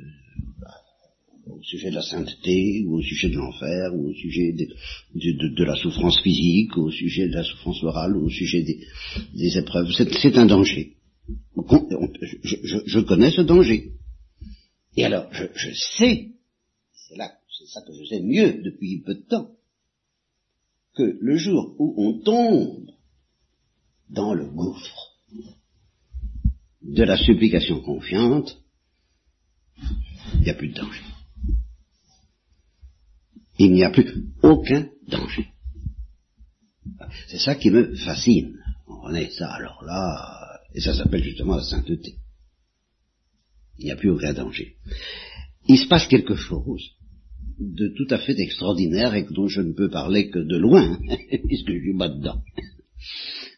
au 1.47 1.61
sujet 1.61 1.89
de 1.89 1.95
la 1.95 2.01
sainteté, 2.01 2.83
ou 2.85 2.97
au 2.97 3.01
sujet 3.01 3.29
de 3.29 3.35
l'enfer, 3.35 3.93
ou 3.93 4.09
au 4.09 4.13
sujet 4.13 4.53
de, 4.53 4.65
de, 5.15 5.55
de, 5.55 5.63
la 5.63 5.75
souffrance 5.75 6.19
physique, 6.21 6.75
ou 6.77 6.83
au 6.83 6.91
sujet 6.91 7.27
de 7.27 7.33
la 7.33 7.43
souffrance 7.43 7.81
morale, 7.83 8.15
ou 8.15 8.25
au 8.25 8.29
sujet 8.29 8.61
des, 8.63 8.85
des 9.33 9.57
épreuves. 9.57 9.91
C'est 9.91 10.37
un 10.37 10.45
danger. 10.45 10.93
Je, 12.43 12.57
je, 12.63 12.77
je, 12.85 12.99
connais 12.99 13.31
ce 13.31 13.41
danger. 13.41 13.93
Et 14.97 15.05
alors, 15.05 15.27
je, 15.31 15.45
je 15.55 15.73
sais, 15.97 16.31
c'est 16.93 17.15
là, 17.15 17.33
c'est 17.57 17.67
ça 17.67 17.81
que 17.81 17.93
je 17.93 18.05
sais 18.05 18.21
mieux 18.21 18.61
depuis 18.63 19.01
peu 19.01 19.15
de 19.15 19.21
temps, 19.21 19.51
que 20.95 21.17
le 21.19 21.37
jour 21.37 21.75
où 21.79 21.93
on 21.97 22.19
tombe 22.19 22.89
dans 24.09 24.33
le 24.33 24.45
gouffre 24.45 25.13
de 26.81 27.03
la 27.03 27.17
supplication 27.17 27.79
confiante, 27.79 28.62
il 30.33 30.41
n'y 30.41 30.49
a 30.49 30.53
plus 30.53 30.69
de 30.69 30.75
danger. 30.75 31.01
Il 33.59 33.71
n'y 33.71 33.83
a 33.83 33.89
plus 33.89 34.25
aucun 34.41 34.87
danger. 35.07 35.47
C'est 37.27 37.39
ça 37.39 37.55
qui 37.55 37.69
me 37.69 37.95
fascine. 37.95 38.57
On 38.87 39.13
est 39.13 39.31
ça, 39.31 39.51
alors 39.53 39.83
là, 39.83 40.59
et 40.73 40.81
ça 40.81 40.95
s'appelle 40.95 41.23
justement 41.23 41.55
la 41.55 41.63
sainteté. 41.63 42.15
Il 43.77 43.85
n'y 43.85 43.91
a 43.91 43.95
plus 43.95 44.09
aucun 44.09 44.33
danger. 44.33 44.75
Il 45.67 45.77
se 45.77 45.87
passe 45.87 46.07
quelque 46.07 46.35
chose 46.35 46.83
de 47.59 47.93
tout 47.95 48.07
à 48.09 48.17
fait 48.17 48.37
extraordinaire 48.39 49.13
et 49.15 49.25
dont 49.29 49.47
je 49.47 49.61
ne 49.61 49.73
peux 49.73 49.89
parler 49.89 50.29
que 50.29 50.39
de 50.39 50.57
loin, 50.57 50.99
puisque 51.47 51.71
je 51.71 51.79
suis 51.79 51.97
pas 51.97 52.09
dedans. 52.09 52.41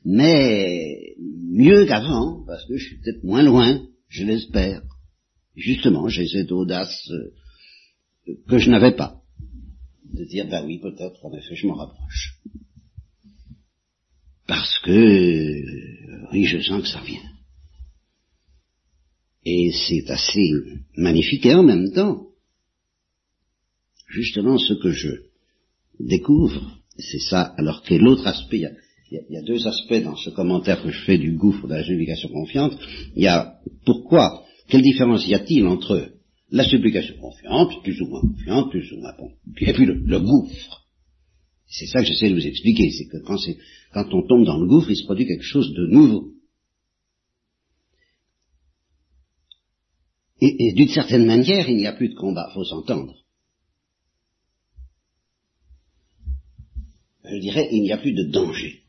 Mais 0.04 1.16
mieux 1.20 1.86
qu'avant, 1.86 2.44
parce 2.46 2.66
que 2.68 2.78
je 2.78 2.86
suis 2.86 2.98
peut-être 2.98 3.24
moins 3.24 3.44
loin, 3.44 3.82
je 4.08 4.24
l'espère. 4.24 4.84
Justement, 5.56 6.08
j'ai 6.08 6.28
cette 6.28 6.52
audace 6.52 7.10
euh, 7.12 8.36
que 8.48 8.58
je 8.58 8.70
n'avais 8.70 8.96
pas. 8.96 9.22
De 10.14 10.26
dire, 10.26 10.48
ben 10.48 10.66
oui, 10.66 10.80
peut-être, 10.80 11.26
en 11.26 11.34
effet, 11.34 11.56
je 11.56 11.68
m'en 11.68 11.76
rapproche. 11.76 12.40
Parce 14.48 14.80
que, 14.80 16.32
oui, 16.32 16.46
je 16.46 16.62
sens 16.62 16.82
que 16.82 16.88
ça 16.88 17.02
vient. 17.02 17.24
Et 19.46 19.72
c'est 19.72 20.10
assez 20.10 20.50
magnifique 20.98 21.46
et 21.46 21.54
en 21.54 21.64
même 21.64 21.92
temps, 21.94 22.28
justement 24.08 24.58
ce 24.58 24.74
que 24.74 24.92
je 24.92 25.10
découvre, 26.00 26.80
c'est 26.98 27.20
ça, 27.20 27.54
alors 27.58 27.84
que 27.84 27.94
l'autre 27.94 28.26
aspect, 28.26 28.64
il 29.12 29.22
y, 29.30 29.38
a, 29.38 29.42
deux 29.44 29.68
aspects 29.68 30.04
dans 30.04 30.16
ce 30.16 30.32
commentaire 30.32 30.82
que 30.82 30.90
je 30.90 31.06
fais 31.06 31.18
du 31.18 31.34
gouffre 31.34 31.68
de 31.68 31.76
la 31.76 31.84
supplication 31.84 32.30
confiante. 32.30 32.78
Il 33.16 33.24
y 33.24 33.28
a 33.28 33.60
pourquoi, 33.86 34.45
quelle 34.68 34.82
différence 34.82 35.28
y 35.28 35.34
a-t-il 35.34 35.66
entre 35.68 36.12
la 36.52 36.64
supplication 36.64 37.16
confiante, 37.18 37.84
plus 37.84 38.00
ou 38.02 38.08
moins 38.08 38.22
confiante, 38.22 38.72
plus 38.72 38.92
ou 38.92 39.00
moins 39.02 39.14
bon, 39.18 39.32
et 39.62 39.74
puis 39.74 39.86
le 39.86 40.20
gouffre? 40.20 40.86
C'est 41.68 41.88
ça 41.88 42.00
que 42.00 42.06
j'essaie 42.06 42.30
de 42.30 42.36
vous 42.36 42.48
expliquer, 42.48 42.92
c'est 42.92 43.08
que 43.08 43.18
quand, 43.26 44.14
on 44.14 44.28
tombe 44.28 44.46
dans 44.46 44.58
le 44.58 44.68
gouffre, 44.68 44.90
il 44.90 44.96
se 44.96 45.04
produit 45.04 45.26
quelque 45.26 45.44
chose 45.44 45.74
de 45.74 45.88
nouveau. 45.88 46.32
Et, 50.42 50.74
d'une 50.74 50.90
certaine 50.90 51.26
manière, 51.26 51.68
il 51.70 51.78
n'y 51.78 51.88
a 51.88 51.94
plus 51.94 52.10
de 52.10 52.16
combat, 52.16 52.52
faut 52.54 52.64
s'entendre. 52.64 53.16
Je 57.24 57.38
dirais, 57.40 57.68
il 57.72 57.82
n'y 57.82 57.92
a 57.92 57.98
plus 57.98 58.14
de 58.14 58.26
danger. 58.32 58.85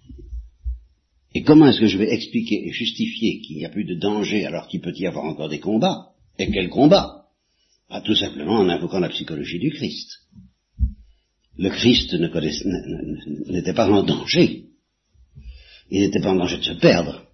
Et 1.37 1.43
comment 1.43 1.67
est-ce 1.69 1.81
que 1.81 1.87
je 1.87 1.99
vais 1.99 2.15
expliquer 2.15 2.67
et 2.67 2.73
justifier 2.73 3.41
qu'il 3.41 3.59
n'y 3.59 3.67
a 3.67 3.69
plus 3.69 3.85
de 3.85 3.95
danger 3.95 4.47
alors 4.47 4.69
qu'il 4.69 4.81
peut 4.81 4.95
y 4.97 5.07
avoir 5.07 5.27
encore 5.27 5.51
des 5.51 5.61
combats? 5.61 6.13
Et 6.39 6.51
quels 6.51 6.71
combats? 6.71 7.27
Bah, 7.91 8.01
Tout 8.01 8.15
simplement 8.15 8.59
en 8.61 8.71
invoquant 8.71 9.01
la 9.01 9.11
psychologie 9.11 9.59
du 9.59 9.71
Christ 9.71 10.09
le 11.59 11.71
Christ 11.71 12.15
n'était 13.49 13.73
pas 13.73 13.89
en 13.91 14.03
danger. 14.03 14.65
Il 15.91 16.01
n'était 16.01 16.21
pas 16.21 16.33
en 16.33 16.37
danger 16.37 16.59
de 16.59 16.65
se 16.65 16.73
perdre. 16.73 17.27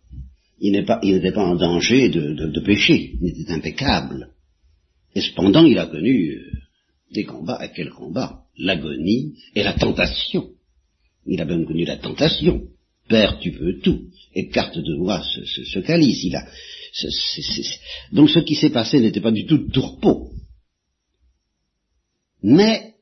Il 0.60 0.72
n'était 0.72 1.32
pas, 1.32 1.44
en 1.44 1.56
danger 1.56 2.08
de, 2.08 2.60
pécher. 2.60 3.14
Il 3.20 3.40
était 3.40 3.52
impeccable. 3.52 4.28
Et 5.14 5.20
cependant, 5.20 5.64
il 5.64 5.78
a 5.78 5.86
connu 5.86 6.36
euh, 6.36 6.52
des 7.12 7.24
combats. 7.24 7.56
À 7.56 7.68
quel 7.68 7.90
combat 7.90 8.44
L'agonie 8.56 9.34
et 9.56 9.62
la 9.64 9.72
tentation. 9.72 10.50
Il 11.26 11.40
a 11.40 11.44
même 11.44 11.66
connu 11.66 11.84
la 11.84 11.96
tentation. 11.96 12.68
Père, 13.12 13.38
tu 13.40 13.52
peux 13.52 13.78
tout. 13.80 14.08
Écarte 14.34 14.78
de 14.78 14.96
moi 14.96 15.22
ce, 15.22 15.78
calice. 15.80 16.26
Donc 18.10 18.30
ce 18.30 18.38
qui 18.38 18.54
s'est 18.54 18.70
passé 18.70 19.00
n'était 19.00 19.20
pas 19.20 19.30
du 19.30 19.44
tout 19.44 19.58
de 19.58 19.70
tourpeau. 19.70 20.32
Mais 22.42 22.94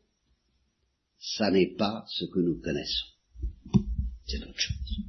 ça 1.21 1.53
n'est 1.53 1.77
pas 1.77 2.05
ce 2.09 2.25
que 2.25 2.41
nous 2.41 2.61
connaissons. 2.61 3.07
C'est 4.27 4.43
autre 4.43 4.59
chose. 4.59 5.05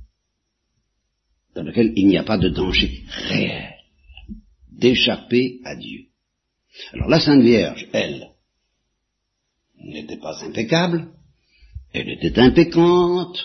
Dans 1.55 1.63
lequel 1.63 1.93
il 1.95 2.05
n'y 2.05 2.17
a 2.17 2.23
pas 2.23 2.37
de 2.37 2.49
danger 2.49 3.03
réel 3.27 3.73
d'échapper 4.69 5.61
à 5.63 5.75
Dieu. 5.75 6.09
Alors 6.93 7.09
la 7.09 7.19
Sainte 7.19 7.41
Vierge, 7.41 7.87
elle, 7.91 8.29
n'était 9.83 10.17
pas 10.17 10.43
impeccable, 10.43 11.11
elle 11.91 12.09
était 12.09 12.37
impécante, 12.39 13.39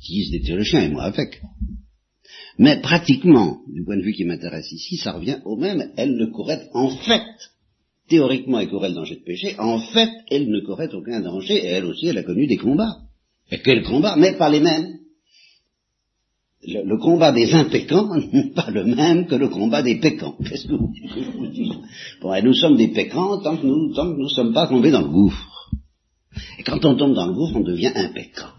disent 0.00 0.30
des 0.30 0.40
théologiens 0.40 0.82
et 0.82 0.88
moi 0.88 1.04
avec. 1.04 1.40
Mais 2.58 2.80
pratiquement, 2.80 3.60
du 3.72 3.84
point 3.84 3.96
de 3.96 4.02
vue 4.02 4.12
qui 4.12 4.24
m'intéresse 4.24 4.70
ici, 4.72 4.96
ça 4.96 5.12
revient 5.12 5.38
au 5.44 5.56
même, 5.56 5.92
elle 5.96 6.16
ne 6.16 6.26
courait 6.26 6.68
en 6.72 6.90
fait 6.90 7.22
théoriquement 8.08 8.58
elle 8.58 8.68
courait 8.68 8.88
le 8.88 8.94
danger 8.94 9.16
de 9.16 9.24
péché, 9.24 9.54
en 9.58 9.78
fait, 9.78 10.10
elle 10.30 10.50
ne 10.50 10.60
courait 10.60 10.92
aucun 10.94 11.20
danger, 11.20 11.54
et 11.54 11.68
elle 11.68 11.84
aussi, 11.84 12.06
elle 12.06 12.18
a 12.18 12.22
connu 12.22 12.46
des 12.46 12.56
combats. 12.56 12.96
Et 13.50 13.58
quels 13.58 13.84
combats? 13.84 14.16
Mais 14.16 14.36
pas 14.36 14.50
les 14.50 14.60
mêmes. 14.60 14.94
Le, 16.66 16.98
combat 16.98 17.32
des 17.32 17.54
impécants 17.54 18.16
n'est 18.32 18.50
pas 18.50 18.70
le 18.70 18.84
même 18.84 19.26
que 19.26 19.36
le 19.36 19.48
combat 19.48 19.82
des 19.82 19.96
pécants. 19.96 20.36
Qu'est-ce 20.44 20.66
que 20.66 20.74
vous, 20.74 20.92
dites? 21.52 21.72
Bon, 22.20 22.34
nous 22.42 22.54
sommes 22.54 22.76
des 22.76 22.88
pécants 22.88 23.40
tant 23.40 23.56
que 23.56 23.66
nous 23.66 23.90
ne 23.90 24.28
sommes 24.28 24.52
pas 24.52 24.66
tombés 24.66 24.90
dans 24.90 25.02
le 25.02 25.08
gouffre. 25.08 25.70
Et 26.58 26.62
quand 26.62 26.84
on 26.84 26.96
tombe 26.96 27.14
dans 27.14 27.26
le 27.26 27.34
gouffre, 27.34 27.56
on 27.56 27.60
devient 27.60 27.92
impécant. 27.94 28.52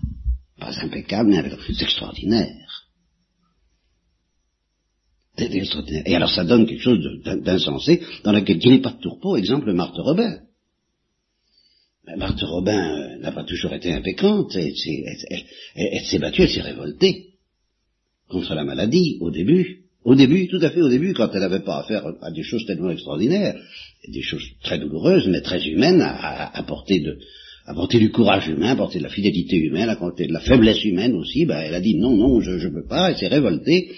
Pas 0.59 0.77
impeccable, 0.83 1.29
mais 1.29 1.37
impécant. 1.37 1.57
C'est 1.65 1.81
extraordinaire. 1.81 2.69
Et 6.05 6.15
alors 6.15 6.31
ça 6.31 6.43
donne 6.43 6.65
quelque 6.65 6.81
chose 6.81 6.99
d'insensé 7.23 8.01
dans 8.23 8.31
lequel 8.31 8.59
il 8.61 8.71
n'est 8.71 8.81
pas 8.81 8.91
de 8.91 9.01
tourpeau, 9.01 9.37
exemple 9.37 9.71
Marthe 9.73 9.97
Robin. 9.97 10.39
Ben, 12.05 12.17
Marthe 12.17 12.41
Robin 12.41 12.97
euh, 12.97 13.17
n'a 13.19 13.31
pas 13.31 13.43
toujours 13.43 13.73
été 13.73 13.93
impécante, 13.93 14.55
elle, 14.55 14.75
s'est 16.05 16.19
battue, 16.19 16.41
elle 16.41 16.49
s'est 16.49 16.61
révoltée 16.61 17.35
contre 18.27 18.55
la 18.55 18.63
maladie 18.63 19.17
au 19.21 19.31
début. 19.31 19.85
Au 20.03 20.15
début, 20.15 20.47
tout 20.47 20.59
à 20.61 20.69
fait 20.69 20.81
au 20.81 20.89
début, 20.89 21.13
quand 21.13 21.29
elle 21.33 21.41
n'avait 21.41 21.59
pas 21.59 21.79
affaire 21.79 22.05
à 22.21 22.31
des 22.31 22.43
choses 22.43 22.65
tellement 22.65 22.89
extraordinaires, 22.89 23.55
des 24.07 24.21
choses 24.21 24.43
très 24.63 24.79
douloureuses, 24.79 25.27
mais 25.27 25.41
très 25.41 25.61
humaines, 25.67 26.01
à, 26.01 26.57
apporter 26.57 26.99
de, 26.99 27.19
apporter 27.69 27.99
du 27.99 28.11
courage 28.11 28.47
humain, 28.47 28.71
apporter 28.71 28.97
de 28.97 29.03
la 29.03 29.09
fidélité 29.09 29.55
humaine, 29.57 29.89
apporter 29.89 30.25
de 30.25 30.33
la 30.33 30.39
faiblesse 30.39 30.83
humaine 30.83 31.13
aussi, 31.13 31.45
ben, 31.45 31.59
elle 31.59 31.75
a 31.75 31.79
dit 31.79 31.95
non, 31.95 32.17
non, 32.17 32.41
je 32.41 32.51
ne 32.51 32.73
peux 32.73 32.87
pas, 32.87 33.11
elle 33.11 33.17
s'est 33.17 33.27
révoltée, 33.27 33.91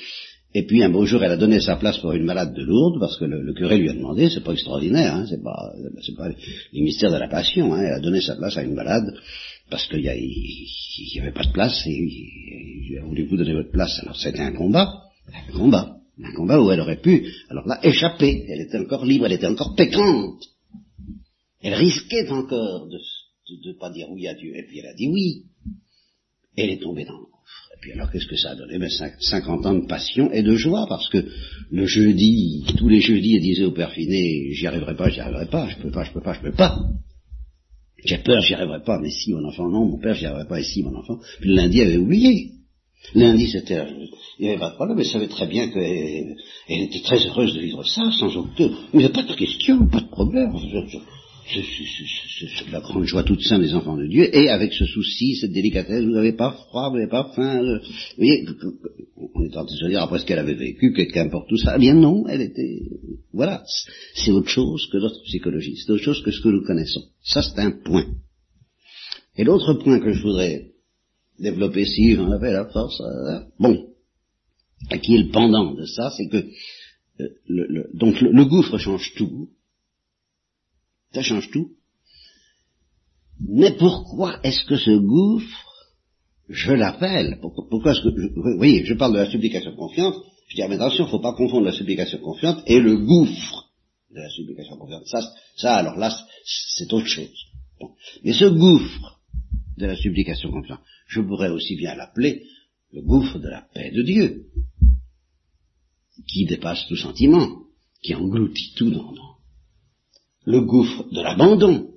et 0.54 0.66
puis 0.66 0.84
un 0.84 0.90
beau 0.90 1.06
jour, 1.06 1.24
elle 1.24 1.32
a 1.32 1.38
donné 1.38 1.62
sa 1.62 1.78
place 1.78 1.98
pour 2.00 2.12
une 2.12 2.25
malade 2.25 2.54
de 2.54 2.63
Lourdes, 2.63 3.00
parce 3.00 3.18
que 3.18 3.24
le, 3.24 3.54
curé 3.54 3.78
lui 3.78 3.90
a 3.90 3.94
demandé, 3.94 4.30
c'est 4.30 4.44
pas 4.44 4.51
extraordinaire, 4.51 5.16
hein, 5.16 5.25
c'est 5.30 5.42
pas, 5.42 5.72
pas 6.18 6.30
les 6.74 6.82
mystères 6.82 7.12
de 7.12 7.18
la 7.18 7.30
passion, 7.30 7.74
hein, 7.74 7.82
elle 7.82 7.94
a 7.94 8.00
donné 8.01 8.20
sa 8.20 8.36
place 8.36 8.58
à 8.58 8.63
une 8.63 8.74
malade, 8.74 9.06
parce 9.70 9.88
qu'il 9.88 10.01
y, 10.01 11.16
y, 11.16 11.20
avait 11.22 11.32
pas 11.32 11.46
de 11.46 11.54
place, 11.54 11.82
et 11.88 11.92
il 11.92 12.98
a 13.01 13.06
voulu 13.06 13.25
vous 13.25 13.38
donner 13.38 13.54
votre 13.54 13.72
place. 13.72 14.01
Alors 14.04 14.18
c'était 14.18 14.42
un 14.42 14.51
combat, 14.51 14.92
un 15.34 15.58
combat, 15.58 15.96
un 16.22 16.34
combat 16.34 16.62
où 16.62 16.70
elle 16.72 16.82
aurait 16.82 17.00
pu, 17.00 17.25
alors 17.50 17.66
là, 17.66 17.80
échapper, 17.84 18.44
elle 18.50 18.60
était 18.60 18.80
encore 18.80 19.06
libre, 19.06 19.28
elle 19.28 19.32
était 19.32 19.48
encore 19.48 19.75
pécante. 19.75 20.44
Elle 21.63 21.75
risquait 21.75 22.28
encore 22.30 22.88
de 22.90 22.98
ne 23.55 23.74
pas 23.74 23.89
dire 23.89 24.10
oui 24.10 24.27
à 24.27 24.34
Dieu, 24.34 24.55
et 24.55 24.63
puis 24.63 24.79
elle 24.79 24.88
a 24.88 24.93
dit 24.93 25.08
oui. 25.08 25.43
Elle 26.58 26.70
est 26.70 26.81
tombée 26.81 27.05
dans 27.05 27.13
le 27.13 27.25
gouffre. 27.25 27.70
puis 27.81 27.93
alors 27.93 28.12
qu'est-ce 28.12 28.27
que 28.27 28.36
ça 28.36 28.51
a 28.51 28.55
donné? 28.55 28.77
Ben, 28.77 28.89
50 28.89 29.65
ans 29.65 29.74
de 29.74 29.88
passion 29.88 30.31
et 30.31 30.43
de 30.43 30.55
joie, 30.55 30.86
parce 30.88 31.10
que 31.10 31.25
le 31.72 31.86
jeudi, 31.86 32.65
tous 32.77 32.89
les 32.89 33.01
jeudis, 33.01 33.36
elle 33.36 33.41
disait 33.41 33.63
au 33.63 33.72
père 33.72 33.91
Finet, 33.91 34.51
j'y 34.51 34.67
arriverai 34.67 34.96
pas, 34.96 35.10
j'y 35.10 35.22
arriverai 35.22 35.48
pas, 35.48 35.70
je 35.70 35.77
peux 35.77 35.91
pas, 35.91 36.03
je 36.03 36.12
peux 36.12 36.22
pas, 36.22 36.34
je 36.34 36.41
peux 36.41 36.51
pas. 36.51 36.77
J'ai 38.03 38.17
peur, 38.17 38.41
j'y 38.41 38.53
arriverai 38.53 38.84
pas, 38.84 39.00
mais 39.00 39.12
si 39.12 39.31
mon 39.31 39.48
enfant, 39.48 39.70
non, 39.70 39.86
mon 39.86 40.00
père, 40.00 40.15
j'y 40.15 40.25
arriverai 40.25 40.48
pas, 40.48 40.60
et 40.60 40.63
si 40.63 40.84
mon 40.84 40.96
enfant. 40.96 41.20
Puis 41.39 41.50
le 41.50 41.55
lundi, 41.55 41.79
elle 41.79 41.89
avait 41.89 41.98
oublié. 41.98 42.51
Lundi, 43.15 43.48
c'était, 43.48 43.88
il 44.39 44.46
n'y 44.46 44.50
avait 44.50 44.60
pas 44.60 44.70
de 44.70 44.75
problème, 44.75 45.00
elle 45.00 45.05
savait 45.05 45.27
très 45.27 45.48
bien 45.48 45.70
qu'elle 45.70 46.36
était 46.67 47.01
très 47.01 47.25
heureuse 47.25 47.53
de 47.55 47.60
vivre 47.60 47.84
ça, 47.84 48.12
sans 48.12 48.36
aucun, 48.38 48.67
mais 48.67 48.75
il 48.93 49.00
n'y 49.00 49.05
avait 49.05 49.13
pas 49.13 49.24
de 49.24 49.34
question, 49.34 49.88
pas 49.88 50.01
de 50.01 50.10
problème. 50.10 50.53
C'est 51.53 52.72
la 52.72 52.79
grande 52.79 53.03
joie 53.03 53.24
toute 53.24 53.41
simple 53.41 53.63
des 53.63 53.74
enfants 53.74 53.98
de 53.98 54.08
Dieu, 54.08 54.34
et 54.36 54.50
avec 54.50 54.74
ce 54.74 54.86
souci, 54.86 55.36
cette 55.36 55.51
délicatesse, 55.51 56.03
vous 56.03 56.12
n'avez 56.12 56.34
pas 56.34 56.51
froid, 56.51 56.89
vous 56.89 56.98
n'avez 56.98 57.10
pas 57.10 57.31
faim. 57.36 57.62
Vous 57.62 58.17
voyez, 58.17 58.46
on 59.17 59.43
est 59.43 59.50
en 59.50 59.65
train 59.65 59.65
de 59.65 59.70
se 59.70 59.88
dire 59.88 60.01
après 60.01 60.20
ce 60.20 60.25
qu'elle 60.25 60.39
avait 60.39 60.53
vécu, 60.53 60.93
qu'importe 60.93 61.50
tout 61.50 61.58
ça. 61.58 61.74
Eh 61.75 61.79
bien 61.79 61.93
non, 61.93 62.25
elle 62.27 62.41
était, 62.41 62.84
voilà, 63.34 63.63
c'est 64.15 64.31
autre 64.31 64.50
chose 64.50 64.88
que 64.91 64.98
notre 64.98 65.22
psychologie, 65.24 65.75
c'est 65.77 65.91
autre 65.91 66.03
chose 66.03 66.22
que 66.24 66.31
ce 66.31 66.41
que 66.41 66.50
nous 66.50 66.63
connaissons. 66.63 67.03
Ça, 67.24 67.41
c'est 67.41 67.60
un 67.60 67.72
point. 67.72 68.05
Et 69.38 69.43
l'autre 69.43 69.74
point 69.75 70.00
que 70.00 70.13
je 70.13 70.22
voudrais 70.22 70.72
développer 71.39 71.86
si 71.86 72.15
j'en 72.15 72.31
avais 72.31 72.53
la 72.53 72.65
force, 72.65 73.01
euh, 73.01 73.39
bon, 73.60 73.88
qui 75.01 75.15
est 75.15 75.24
le 75.24 75.31
pendant 75.31 75.74
de 75.74 75.86
ça, 75.86 76.12
c'est 76.15 76.27
que 76.27 76.38
euh, 76.38 77.27
le, 77.48 77.89
donc 77.93 78.20
le 78.22 78.46
gouffre 78.46 78.77
change 78.77 79.13
tout, 79.15 79.50
ça 81.13 81.22
change 81.22 81.50
tout. 81.51 81.72
Mais 83.39 83.72
pourquoi 83.72 84.39
est-ce 84.44 84.63
que 84.65 84.77
ce 84.77 84.91
gouffre, 84.91 85.74
je 86.48 86.74
l'appelle 86.74 87.39
Pourquoi, 87.41 87.94
est-ce 87.94 88.01
que, 88.01 88.10
vous 88.10 88.58
voyez, 88.58 88.86
je 88.86 88.94
parle 88.94 89.13
de 89.13 89.20
la 89.20 89.30
supplication 89.30 89.75
confiante, 89.75 90.15
je 90.48 90.56
dis, 90.56 90.62
ah, 90.62 90.68
mais 90.68 90.75
attention, 90.75 91.08
faut 91.08 91.20
pas 91.20 91.34
confondre 91.34 91.65
la 91.65 91.72
supplication 91.72 92.20
confiante 92.20 92.62
et 92.68 92.80
le 92.80 92.98
gouffre 92.98 93.70
de 94.12 94.20
la 94.20 94.30
supplication 94.30 94.77
confiante. 94.77 95.06
Ça, 95.08 95.22
ça 95.56 95.75
alors 95.75 95.98
là, 95.98 96.15
c'est 96.46 96.91
autre 96.94 97.08
chose. 97.08 97.46
Mais 98.24 98.34
ce 98.34 98.46
gouffre 98.46 99.20
de 99.77 99.86
la 99.88 99.96
supplication 99.96 100.51
confiante, 100.51 100.82
je 101.08 101.22
pourrais 101.22 101.50
aussi 101.50 101.75
bien 101.77 101.96
l'appeler 101.96 102.44
le 102.91 103.01
gouffre 103.01 103.39
de 103.39 103.48
la 103.48 103.62
paix 103.74 103.91
de 103.91 104.01
Dieu, 104.01 104.48
qui 106.27 106.46
dépasse 106.46 106.86
tout 106.88 106.98
sentiment, 106.98 107.48
qui 108.03 108.13
engloutit 108.13 108.74
tout 108.75 108.91
dans, 108.91 109.12
dans, 109.13 109.30
le 110.45 110.62
gouffre 110.62 111.10
de 111.12 111.21
l'abandon, 111.21 111.91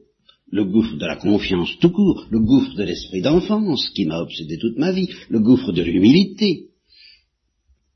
le 0.49 0.65
gouffre 0.65 0.97
de 0.97 1.07
la 1.07 1.17
confiance 1.17 1.79
tout 1.81 1.91
court, 1.91 2.27
le 2.31 2.41
gouffre 2.41 2.75
de 2.75 2.85
l'esprit 2.85 3.23
d'enfance 3.23 3.91
qui 3.91 4.07
m'a 4.07 4.21
obsédé 4.21 4.59
toute 4.59 4.79
ma 4.79 4.93
vie, 4.93 5.09
le 5.29 5.41
gouffre 5.41 5.73
de 5.73 5.83
l'humilité, 5.83 6.71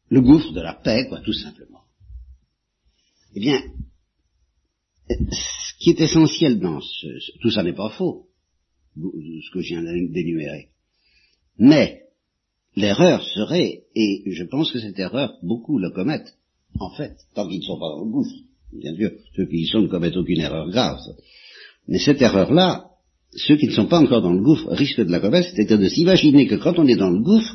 le 0.09 0.21
gouffre 0.21 0.52
de 0.52 0.61
la 0.61 0.75
paix, 0.75 1.07
quoi, 1.09 1.21
tout 1.21 1.33
simplement. 1.33 1.83
Eh 3.35 3.40
bien, 3.40 3.62
ce 5.09 5.75
qui 5.78 5.90
est 5.90 6.00
essentiel 6.00 6.59
dans 6.59 6.81
ce, 6.81 7.07
tout 7.40 7.50
ça 7.50 7.62
n'est 7.62 7.75
pas 7.75 7.90
faux, 7.90 8.26
ce 8.97 9.50
que 9.52 9.61
je 9.61 9.75
viens 9.75 9.83
d'énumérer. 9.83 10.71
Mais, 11.59 12.05
l'erreur 12.75 13.23
serait, 13.23 13.85
et 13.95 14.23
je 14.26 14.45
pense 14.45 14.73
que 14.73 14.81
cette 14.81 14.99
erreur, 14.99 15.35
beaucoup 15.43 15.78
le 15.78 15.90
commettent, 15.90 16.35
en 16.78 16.90
fait, 16.90 17.17
tant 17.35 17.49
qu'ils 17.49 17.61
ne 17.61 17.64
sont 17.64 17.78
pas 17.78 17.90
dans 17.90 18.05
le 18.05 18.11
gouffre, 18.11 18.35
Bien 18.73 18.95
sûr, 18.95 19.11
ceux 19.35 19.47
qui 19.47 19.63
y 19.63 19.67
sont 19.67 19.81
ne 19.81 19.89
commettent 19.89 20.17
aucune 20.17 20.41
erreur 20.41 20.69
grave. 20.71 21.01
Mais 21.87 21.99
cette 21.99 22.21
erreur-là, 22.21 22.85
ceux 23.33 23.57
qui 23.57 23.67
ne 23.67 23.73
sont 23.73 23.87
pas 23.87 24.01
encore 24.01 24.23
dans 24.23 24.33
le 24.33 24.43
gouffre 24.43 24.71
risquent 24.73 25.05
de 25.05 25.11
la 25.11 25.21
commettre, 25.21 25.49
c'est-à-dire 25.49 25.79
de 25.79 25.89
s'imaginer 25.89 26.47
que 26.47 26.57
quand 26.57 26.79
on 26.79 26.87
est 26.87 26.97
dans 26.97 27.11
le 27.11 27.23
gouffre, 27.23 27.55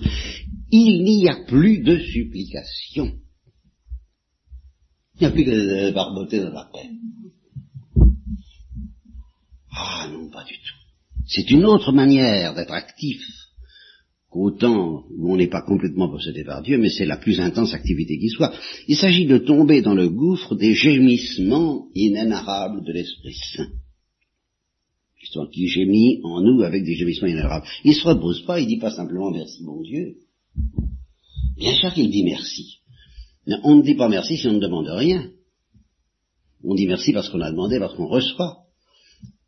il 0.72 1.04
n'y 1.04 1.28
a 1.30 1.46
plus 1.48 1.84
de 1.84 2.00
supplication. 2.00 3.14
Il 5.16 5.22
n'y 5.22 5.28
a 5.28 5.32
plus 5.32 5.46
que 5.46 5.52
de 5.52 5.92
barboter 5.92 6.40
dans 6.40 6.52
la 6.52 6.70
paix. 6.74 6.90
Ah 9.72 10.08
non, 10.12 10.30
pas 10.30 10.44
du 10.44 10.54
tout. 10.54 10.84
C'est 11.28 11.50
une 11.52 11.66
autre 11.66 11.92
manière 11.92 12.54
d'être 12.56 12.74
actif 12.74 13.22
qu'autant 14.34 15.04
où 15.16 15.32
on 15.32 15.38
n'est 15.38 15.48
pas 15.48 15.62
complètement 15.62 16.10
possédé 16.10 16.44
par 16.44 16.64
Dieu, 16.64 16.80
mais 16.80 16.90
c'est 16.90 17.06
la 17.06 17.18
plus 17.18 17.40
intense 17.40 17.74
activité 17.74 18.18
qui 18.18 18.30
soit. 18.30 18.52
Il 18.88 18.98
s'agit 18.98 19.28
de 19.28 19.38
tomber 19.38 19.82
dans 19.84 19.94
le 19.94 20.10
gouffre 20.10 20.56
des 20.56 20.74
gémissements 20.74 21.88
inénarrables 21.94 22.84
de 22.84 22.92
l'Esprit 22.92 23.36
Saint. 23.56 23.70
Qui 25.52 25.68
gémit 25.68 26.20
en 26.24 26.42
nous 26.42 26.64
avec 26.64 26.84
des 26.84 26.96
gémissements 26.96 27.28
inénarrables. 27.28 27.66
Il 27.86 27.92
ne 27.92 27.96
se 27.96 28.08
repose 28.08 28.44
pas, 28.46 28.60
il 28.60 28.64
ne 28.64 28.70
dit 28.70 28.78
pas 28.78 28.92
simplement 28.92 29.32
merci 29.32 29.64
mon 29.64 29.82
Dieu. 29.82 30.16
Bien 31.58 31.74
sûr 31.76 31.94
qu'il 31.94 32.10
dit 32.10 32.24
merci. 32.24 32.80
Mais 33.48 33.56
on 33.64 33.78
ne 33.78 33.84
dit 33.84 33.96
pas 33.96 34.10
merci 34.10 34.38
si 34.38 34.48
on 34.48 34.54
ne 34.54 34.60
demande 34.60 34.88
rien. 34.90 35.30
On 36.64 36.76
dit 36.76 36.88
merci 36.88 37.14
parce 37.14 37.30
qu'on 37.30 37.42
a 37.42 37.52
demandé, 37.52 37.80
parce 37.80 37.96
qu'on 37.96 38.08
reçoit. 38.08 38.58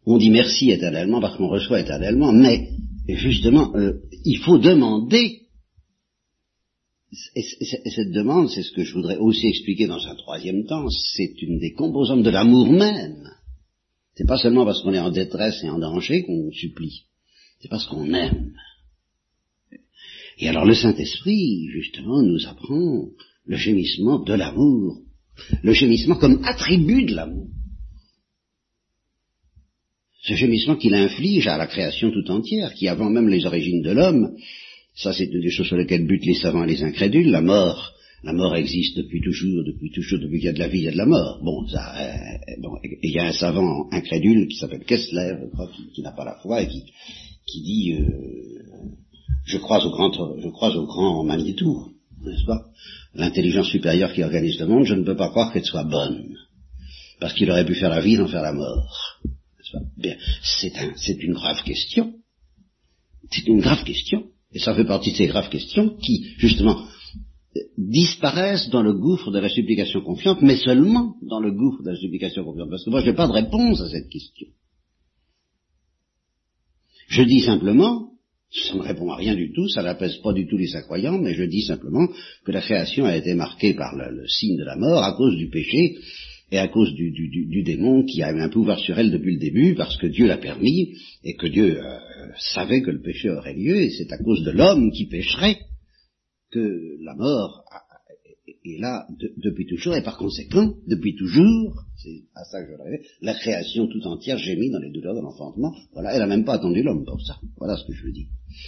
On 0.05 0.17
dit 0.17 0.29
merci 0.29 0.71
éternellement 0.71 1.19
parce 1.19 1.37
qu'on 1.37 1.49
reçoit 1.49 1.81
éternellement, 1.81 2.31
mais 2.31 2.69
et 3.07 3.15
justement, 3.15 3.75
euh, 3.75 4.01
il 4.23 4.39
faut 4.39 4.57
demander. 4.57 5.41
Et, 7.35 7.43
cette 7.91 8.11
demande, 8.11 8.49
c'est 8.49 8.63
ce 8.63 8.71
que 8.71 8.83
je 8.83 8.93
voudrais 8.93 9.17
aussi 9.17 9.47
expliquer 9.47 9.87
dans 9.87 10.05
un 10.05 10.15
troisième 10.15 10.65
temps, 10.65 10.89
c'est 10.89 11.41
une 11.41 11.59
des 11.59 11.71
composantes 11.73 12.23
de 12.23 12.29
l'amour 12.29 12.69
même. 12.71 13.29
C'est 14.15 14.27
pas 14.27 14.37
seulement 14.37 14.65
parce 14.65 14.81
qu'on 14.81 14.93
est 14.93 14.99
en 14.99 15.11
détresse 15.11 15.63
et 15.63 15.69
en 15.69 15.79
danger 15.79 16.23
qu'on 16.23 16.51
supplie, 16.51 17.03
c'est 17.61 17.69
parce 17.69 17.85
qu'on 17.85 18.13
aime. 18.13 18.53
Et 20.37 20.49
alors 20.49 20.65
le 20.65 20.73
Saint-Esprit, 20.73 21.67
justement, 21.67 22.21
nous 22.21 22.45
apprend 22.47 23.07
le 23.45 23.55
gémissement 23.55 24.19
de 24.19 24.33
l'amour, 24.33 25.01
le 25.63 25.73
gémissement 25.73 26.15
comme 26.15 26.43
attribut 26.43 27.05
de 27.05 27.15
l'amour 27.15 27.47
ce 30.25 30.33
gémissement 30.33 30.75
qu'il 30.75 30.95
inflige 30.95 31.47
à 31.47 31.57
la 31.57 31.67
création 31.67 32.11
tout 32.11 32.29
entière, 32.31 32.73
qui 32.73 32.87
avant 32.87 33.09
même 33.09 33.29
les 33.29 33.45
origines 33.45 33.83
de 33.83 33.91
l'homme, 33.91 34.35
ça 34.95 35.13
c'est 35.13 35.25
une 35.25 35.41
des 35.41 35.51
choses 35.51 35.67
sur 35.67 35.77
lesquelles 35.77 36.07
butent 36.07 36.25
les 36.25 36.33
savants 36.33 36.63
et 36.63 36.67
les 36.67 36.83
incrédules, 36.83 37.29
la 37.29 37.41
mort, 37.41 37.93
la 38.23 38.33
mort 38.33 38.55
existe 38.55 38.97
depuis 38.97 39.21
toujours, 39.21 39.63
depuis 39.63 39.91
toujours, 39.91 40.17
depuis 40.19 40.39
qu'il 40.39 40.47
y 40.47 40.49
a 40.49 40.53
de 40.53 40.59
la 40.59 40.67
vie, 40.67 40.79
il 40.79 40.85
y 40.85 40.87
a 40.87 40.91
de 40.91 40.97
la 40.97 41.05
mort. 41.05 41.39
Bon, 41.43 41.67
ça, 41.67 41.93
euh, 41.95 42.55
bon, 42.59 42.71
il 43.03 43.11
y 43.11 43.19
a 43.19 43.25
un 43.25 43.33
savant 43.33 43.87
incrédule 43.91 44.47
qui 44.47 44.57
s'appelle 44.57 44.83
Kessler, 44.83 45.35
je 45.43 45.51
crois, 45.51 45.69
qui, 45.93 46.01
n'a 46.01 46.11
pas 46.11 46.25
la 46.25 46.39
foi 46.41 46.63
et 46.63 46.67
qui, 46.67 46.85
qui 47.45 47.61
dit, 47.61 47.93
euh, 47.93 48.09
je 49.45 49.57
crois 49.59 49.85
au 49.85 49.91
grand, 49.91 50.11
je 50.11 50.49
crois 50.49 50.75
au 50.75 50.87
grand 50.87 51.23
Manitou, 51.23 51.91
n'est-ce 52.23 52.45
pas? 52.45 52.65
L'intelligence 53.13 53.69
supérieure 53.69 54.11
qui 54.11 54.23
organise 54.23 54.59
le 54.59 54.65
monde, 54.65 54.85
je 54.85 54.95
ne 54.95 55.03
peux 55.03 55.15
pas 55.15 55.29
croire 55.29 55.53
qu'elle 55.53 55.65
soit 55.65 55.83
bonne, 55.83 56.35
parce 57.19 57.33
qu'il 57.33 57.51
aurait 57.51 57.65
pu 57.65 57.75
faire 57.75 57.91
la 57.91 58.01
vie 58.01 58.15
sans 58.15 58.27
faire 58.27 58.41
la 58.41 58.53
mort. 58.53 59.21
C'est 60.43 61.23
une 61.23 61.33
grave 61.33 61.63
question. 61.63 62.13
C'est 63.31 63.47
une 63.47 63.61
grave 63.61 63.83
question. 63.83 64.25
Et 64.53 64.59
ça 64.59 64.73
fait 64.75 64.85
partie 64.85 65.11
de 65.11 65.17
ces 65.17 65.27
graves 65.27 65.49
questions 65.49 65.97
qui, 65.97 66.33
justement, 66.37 66.87
disparaissent 67.77 68.69
dans 68.69 68.81
le 68.81 68.93
gouffre 68.93 69.31
de 69.31 69.39
la 69.39 69.49
supplication 69.49 70.01
confiante, 70.01 70.41
mais 70.41 70.57
seulement 70.57 71.15
dans 71.21 71.39
le 71.39 71.51
gouffre 71.51 71.83
de 71.83 71.91
la 71.91 71.97
supplication 71.97 72.43
confiante. 72.43 72.69
Parce 72.69 72.85
que 72.85 72.89
moi, 72.89 73.01
je 73.01 73.07
n'ai 73.09 73.15
pas 73.15 73.27
de 73.27 73.33
réponse 73.33 73.81
à 73.81 73.89
cette 73.89 74.09
question. 74.09 74.47
Je 77.07 77.23
dis 77.23 77.41
simplement, 77.41 78.11
ça 78.51 78.75
ne 78.75 78.81
répond 78.81 79.11
à 79.11 79.17
rien 79.17 79.35
du 79.35 79.51
tout, 79.51 79.67
ça 79.69 79.83
n'apaise 79.83 80.17
pas 80.17 80.33
du 80.33 80.47
tout 80.47 80.57
les 80.57 80.75
incroyants, 80.75 81.17
mais 81.17 81.33
je 81.33 81.43
dis 81.43 81.63
simplement 81.63 82.07
que 82.45 82.51
la 82.51 82.61
création 82.61 83.05
a 83.05 83.15
été 83.15 83.33
marquée 83.35 83.73
par 83.73 83.95
le 83.95 84.27
signe 84.27 84.57
de 84.57 84.63
la 84.63 84.75
mort 84.75 85.03
à 85.03 85.13
cause 85.13 85.35
du 85.35 85.49
péché, 85.49 85.97
et 86.51 86.57
à 86.57 86.67
cause 86.67 86.93
du, 86.93 87.11
du, 87.11 87.27
du, 87.27 87.63
démon 87.63 88.03
qui 88.03 88.21
a 88.21 88.31
eu 88.31 88.39
un 88.39 88.49
pouvoir 88.49 88.79
sur 88.79 88.97
elle 88.99 89.11
depuis 89.11 89.33
le 89.33 89.39
début, 89.39 89.75
parce 89.75 89.97
que 89.97 90.07
Dieu 90.07 90.27
l'a 90.27 90.37
permis, 90.37 90.93
et 91.23 91.35
que 91.35 91.47
Dieu 91.47 91.83
euh, 91.83 91.97
savait 92.53 92.81
que 92.81 92.91
le 92.91 93.01
péché 93.01 93.29
aurait 93.29 93.55
lieu, 93.55 93.77
et 93.77 93.89
c'est 93.89 94.11
à 94.11 94.17
cause 94.17 94.43
de 94.43 94.51
l'homme 94.51 94.91
qui 94.91 95.07
pécherait 95.07 95.57
que 96.51 96.97
la 97.01 97.15
mort 97.15 97.63
est 98.63 98.79
là 98.79 99.07
depuis 99.37 99.65
toujours, 99.65 99.95
et 99.95 100.03
par 100.03 100.17
conséquent, 100.17 100.73
depuis 100.87 101.15
toujours, 101.15 101.83
c'est 101.97 102.23
à 102.35 102.43
ça 102.45 102.63
que 102.63 102.71
je 102.71 102.83
rêvais, 102.83 103.01
la 103.21 103.33
création 103.33 103.87
tout 103.87 104.05
entière 104.07 104.37
gémit 104.37 104.69
dans 104.69 104.79
les 104.79 104.91
douleurs 104.91 105.15
de 105.15 105.21
l'enfantement. 105.21 105.73
Voilà, 105.93 106.13
elle 106.13 106.19
n'a 106.19 106.27
même 106.27 106.45
pas 106.45 106.55
attendu 106.55 106.81
l'homme 106.83 107.05
pour 107.05 107.21
ça. 107.21 107.37
Voilà 107.57 107.77
ce 107.77 107.85
que 107.85 107.93
je 107.93 108.05
veux 108.05 108.11
dire. 108.11 108.27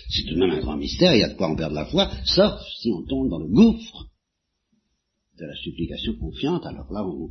C'est 0.10 0.24
tout 0.24 0.36
de 0.36 0.40
même 0.40 0.52
un 0.52 0.60
grand 0.60 0.78
mystère, 0.78 1.14
il 1.14 1.20
y 1.20 1.24
a 1.24 1.30
de 1.30 1.36
quoi 1.36 1.50
en 1.50 1.56
perdre 1.56 1.76
la 1.76 1.86
foi, 1.86 2.10
sauf 2.26 2.60
si 2.80 2.92
on 2.92 3.04
tombe 3.04 3.30
dans 3.30 3.40
le 3.40 3.48
gouffre 3.48 4.08
de 5.40 5.46
la 5.46 5.56
supplication 5.56 6.14
confiante, 6.16 6.66
alors 6.66 6.92
là 6.92 7.06
on, 7.06 7.30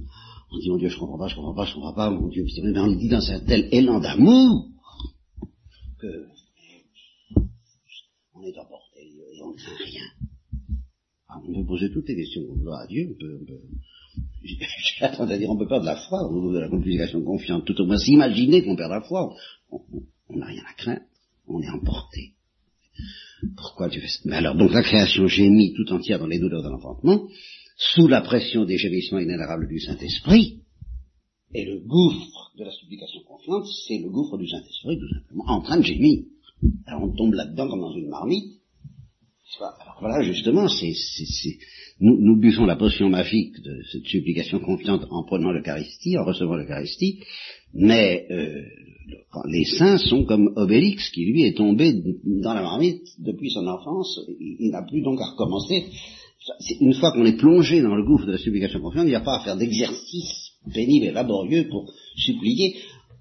on 0.51 0.59
dit, 0.59 0.71
mon 0.71 0.77
Dieu, 0.77 0.89
je 0.89 0.99
comprends 0.99 1.19
pas, 1.19 1.29
je 1.29 1.35
comprends 1.35 1.55
pas, 1.55 1.65
je 1.65 1.75
comprends 1.75 1.95
pas, 1.95 2.11
mon 2.11 2.29
Dieu, 2.29 2.45
mais 2.63 2.79
on 2.79 2.87
le 2.87 2.97
dit 2.97 3.09
dans 3.09 3.31
un 3.31 3.41
tel 3.41 3.69
élan 3.73 4.01
d'amour 4.01 4.69
que 5.99 6.27
on 8.35 8.43
est 8.43 8.59
emporté 8.59 9.01
et 9.01 9.43
on 9.43 9.51
ne 9.51 9.57
craint 9.57 9.85
rien. 9.85 10.05
Ah, 11.29 11.41
on 11.47 11.53
peut 11.53 11.67
poser 11.67 11.91
toutes 11.91 12.09
les 12.09 12.17
questions 12.17 12.43
qu'on 12.47 12.73
à 12.73 12.87
Dieu, 12.87 13.09
on 13.11 13.19
peut, 13.19 13.39
on 13.43 13.45
peut 13.45 13.61
j'ai 14.47 15.05
à 15.05 15.39
dire, 15.39 15.51
on 15.51 15.57
peut 15.57 15.67
perdre 15.67 15.85
la 15.85 15.97
foi 15.97 16.23
au 16.29 16.35
niveau 16.35 16.53
de 16.53 16.61
la 16.61 16.69
complication 16.69 17.23
confiante, 17.23 17.65
tout 17.65 17.81
au 17.81 17.87
moins 17.87 17.99
s'imaginer 17.99 18.63
qu'on 18.63 18.77
perd 18.77 18.91
la 18.91 19.01
foi, 19.01 19.35
on 19.71 20.37
n'a 20.37 20.47
rien 20.47 20.63
à 20.69 20.75
craindre, 20.75 21.03
on 21.49 21.61
est 21.61 21.69
emporté. 21.69 22.35
pourquoi 23.57 23.89
tu 23.89 24.01
fais 24.01 24.09
ça? 24.09 24.21
Mais 24.25 24.37
alors, 24.37 24.55
donc 24.55 24.73
la 24.73 24.83
création 24.83 25.27
gémit 25.27 25.75
tout 25.75 25.93
entière 25.93 26.19
dans 26.19 26.27
les 26.27 26.39
douleurs 26.39 26.63
de 26.63 26.69
l'enfantement, 26.69 27.29
sous 27.77 28.09
la 28.09 28.23
pression 28.23 28.65
des 28.65 28.79
gémissements 28.79 29.19
inénarrables 29.19 29.69
du 29.69 29.81
Saint-Esprit, 29.81 30.61
et 31.55 31.65
le 31.65 31.81
gouffre 31.81 32.53
de 32.59 32.65
la 32.65 32.73
supplication 32.73 33.21
confiante, 33.27 33.67
c'est 33.87 33.99
le 33.99 34.11
gouffre 34.11 34.37
du 34.37 34.49
Saint-Esprit, 34.49 34.99
tout 34.99 35.15
simplement, 35.15 35.45
en 35.47 35.61
train 35.63 35.79
de 35.79 35.85
gémir. 35.85 36.25
Alors 36.87 37.05
on 37.05 37.15
tombe 37.15 37.35
là-dedans 37.35 37.69
comme 37.69 37.81
dans 37.81 37.95
une 37.95 38.09
marmite. 38.09 38.61
Alors 39.61 39.97
voilà, 40.01 40.23
justement, 40.23 40.69
c'est, 40.69 40.93
nous, 42.01 42.19
nous 42.21 42.39
buvons 42.39 42.67
la 42.67 42.77
potion 42.77 43.09
magique 43.09 43.61
de 43.63 43.83
cette 43.91 44.05
supplication 44.05 44.59
confiante 44.59 45.07
en 45.11 45.23
prenant 45.23 45.53
l'Eucharistie, 45.53 46.19
en 46.19 46.25
recevant 46.25 46.57
l'Eucharistie, 46.57 47.21
mais 47.73 48.27
euh, 48.31 48.63
les 49.49 49.65
saints 49.65 49.99
sont 49.99 50.25
comme 50.25 50.53
Obélix, 50.57 51.11
qui 51.11 51.25
lui 51.25 51.45
est 51.45 51.57
tombé 51.57 51.95
dans 52.25 52.55
la 52.55 52.63
marmite 52.63 53.07
depuis 53.19 53.51
son 53.51 53.67
enfance, 53.67 54.21
il, 54.41 54.71
n'a 54.71 54.83
plus 54.83 55.03
donc 55.03 55.21
à 55.21 55.31
recommencer. 55.31 55.87
Une 56.81 56.95
fois 56.95 57.13
qu'on 57.13 57.25
est 57.25 57.37
plongé 57.37 57.83
dans 57.83 57.95
le 57.95 58.05
gouffre 58.05 58.27
de 58.27 58.33
la 58.33 58.39
supplication 58.39 58.81
confiante, 58.81 59.07
il 59.07 59.11
n'y 59.11 59.15
a 59.15 59.21
pas 59.21 59.39
à 59.41 59.45
faire 59.45 59.57
d'exercice 59.57 60.53
pénible 60.73 61.07
et 61.07 61.13
laborieux 61.13 61.69
pour 61.69 61.93
supplier, 62.17 62.77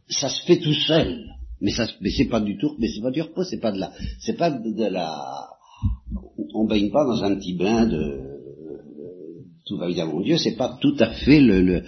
ça 0.09 0.29
se 0.29 0.43
fait 0.45 0.59
tout 0.59 0.73
seul. 0.73 1.25
Mais 1.61 1.71
ça, 1.71 1.87
mais 2.01 2.11
c'est 2.11 2.25
pas 2.25 2.41
du 2.41 2.57
tout, 2.57 2.75
mais 2.79 2.87
c'est 2.87 3.01
pas 3.01 3.11
du 3.11 3.21
repos, 3.21 3.43
c'est 3.43 3.61
pas 3.61 3.71
de 3.71 3.79
la, 3.79 3.91
c'est 4.19 4.37
pas 4.37 4.51
de, 4.51 4.91
la, 4.91 5.47
on 6.53 6.67
baigne 6.67 6.91
pas 6.91 7.05
dans 7.05 7.23
un 7.23 7.35
petit 7.35 7.53
bain 7.53 7.87
de, 7.87 8.19
tout 9.65 9.77
va 9.77 9.87
bien 9.87 10.05
mon 10.05 10.21
Dieu, 10.21 10.37
c'est 10.37 10.57
pas 10.57 10.77
tout 10.81 10.95
à 10.99 11.11
fait 11.11 11.39
le, 11.39 11.83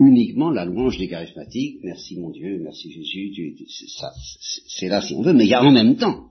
uniquement 0.00 0.50
la 0.50 0.64
louange 0.64 0.98
des 0.98 1.08
charismatiques, 1.08 1.80
merci 1.84 2.18
mon 2.18 2.30
Dieu, 2.30 2.58
merci 2.62 2.90
Jésus, 2.90 3.54
c'est 4.66 4.88
là 4.88 5.02
si 5.02 5.14
on 5.14 5.22
veut, 5.22 5.34
mais 5.34 5.44
il 5.44 5.50
y 5.50 5.54
a 5.54 5.62
en 5.62 5.70
même 5.70 5.96
temps 5.96 6.30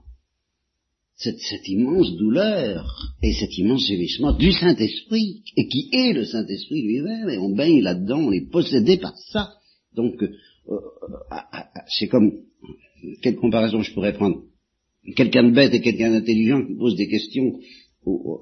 cette, 1.16 1.68
immense 1.68 2.14
douleur 2.16 3.14
et 3.22 3.32
cet 3.32 3.56
immense 3.58 3.86
gémissement 3.86 4.32
du 4.32 4.52
Saint-Esprit, 4.52 5.42
et 5.56 5.66
qui 5.68 5.88
est 5.92 6.12
le 6.12 6.24
Saint-Esprit 6.24 6.82
lui-même, 6.82 7.28
et 7.30 7.38
on 7.38 7.54
baigne 7.54 7.82
là-dedans, 7.82 8.20
on 8.20 8.32
est 8.32 8.50
possédé 8.50 8.98
par 8.98 9.16
ça. 9.32 9.54
Donc, 9.94 10.22
euh, 10.22 10.30
euh, 10.68 10.76
c'est 11.98 12.08
comme, 12.08 12.32
quelle 13.22 13.36
comparaison 13.36 13.82
je 13.82 13.92
pourrais 13.94 14.12
prendre? 14.12 14.42
Quelqu'un 15.14 15.44
de 15.44 15.54
bête 15.54 15.72
et 15.72 15.80
quelqu'un 15.80 16.10
d'intelligent 16.10 16.66
qui 16.66 16.74
pose 16.74 16.96
des 16.96 17.08
questions 17.08 17.58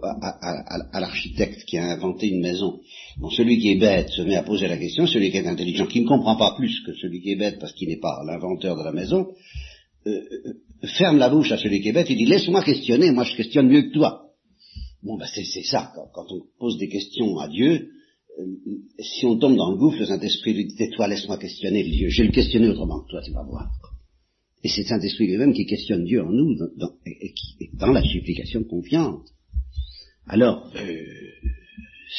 à, 0.02 1.00
l'architecte 1.00 1.64
qui 1.64 1.78
a 1.78 1.92
inventé 1.92 2.28
une 2.28 2.40
maison. 2.40 2.80
Bon, 3.18 3.30
celui 3.30 3.58
qui 3.58 3.70
est 3.72 3.78
bête 3.78 4.10
se 4.10 4.22
met 4.22 4.36
à 4.36 4.42
poser 4.42 4.68
la 4.68 4.76
question, 4.76 5.06
celui 5.06 5.30
qui 5.30 5.38
est 5.38 5.46
intelligent, 5.46 5.86
qui 5.86 6.02
ne 6.02 6.08
comprend 6.08 6.36
pas 6.36 6.54
plus 6.56 6.80
que 6.84 6.94
celui 6.94 7.22
qui 7.22 7.32
est 7.32 7.36
bête 7.36 7.58
parce 7.58 7.72
qu'il 7.72 7.88
n'est 7.88 8.00
pas 8.00 8.22
l'inventeur 8.26 8.76
de 8.76 8.82
la 8.82 8.92
maison, 8.92 9.28
euh, 10.06 10.10
euh, 10.46 10.86
ferme 10.98 11.18
la 11.18 11.30
bouche 11.30 11.50
à 11.52 11.58
celui 11.58 11.80
qui 11.80 11.88
est 11.88 11.92
bête 11.92 12.10
et 12.10 12.14
dit 12.14 12.26
laisse-moi 12.26 12.62
questionner, 12.62 13.10
moi 13.10 13.24
je 13.24 13.36
questionne 13.36 13.68
mieux 13.68 13.82
que 13.82 13.94
toi. 13.94 14.32
Bon, 15.02 15.16
ben 15.16 15.26
c'est 15.34 15.62
ça, 15.62 15.92
quand, 16.14 16.26
on 16.30 16.42
pose 16.58 16.78
des 16.78 16.88
questions 16.88 17.38
à 17.38 17.48
Dieu, 17.48 17.90
euh, 18.38 18.44
si 18.98 19.26
on 19.26 19.38
tombe 19.38 19.56
dans 19.56 19.70
le 19.70 19.76
gouffre, 19.76 19.98
le 19.98 20.06
Saint-Esprit 20.06 20.54
lui 20.54 20.66
dit 20.66 20.76
tais-toi, 20.76 21.08
laisse-moi 21.08 21.38
questionner 21.38 21.84
Dieu, 21.84 22.08
je 22.08 22.22
vais 22.22 22.28
le 22.28 22.34
questionner 22.34 22.68
autrement 22.68 23.00
que 23.00 23.10
toi, 23.10 23.22
tu 23.22 23.32
vas 23.32 23.44
voir. 23.44 23.70
Et 24.62 24.68
c'est 24.68 24.84
Saint-Esprit 24.84 25.26
lui-même 25.26 25.52
qui 25.52 25.66
questionne 25.66 26.04
Dieu 26.04 26.22
en 26.22 26.30
nous, 26.30 26.54
dans, 26.76 26.90
et, 27.04 27.32
qui, 27.32 27.70
dans 27.74 27.92
la 27.92 28.02
supplication 28.02 28.64
confiante. 28.64 29.28
Alors, 30.26 30.72
euh, 30.74 31.04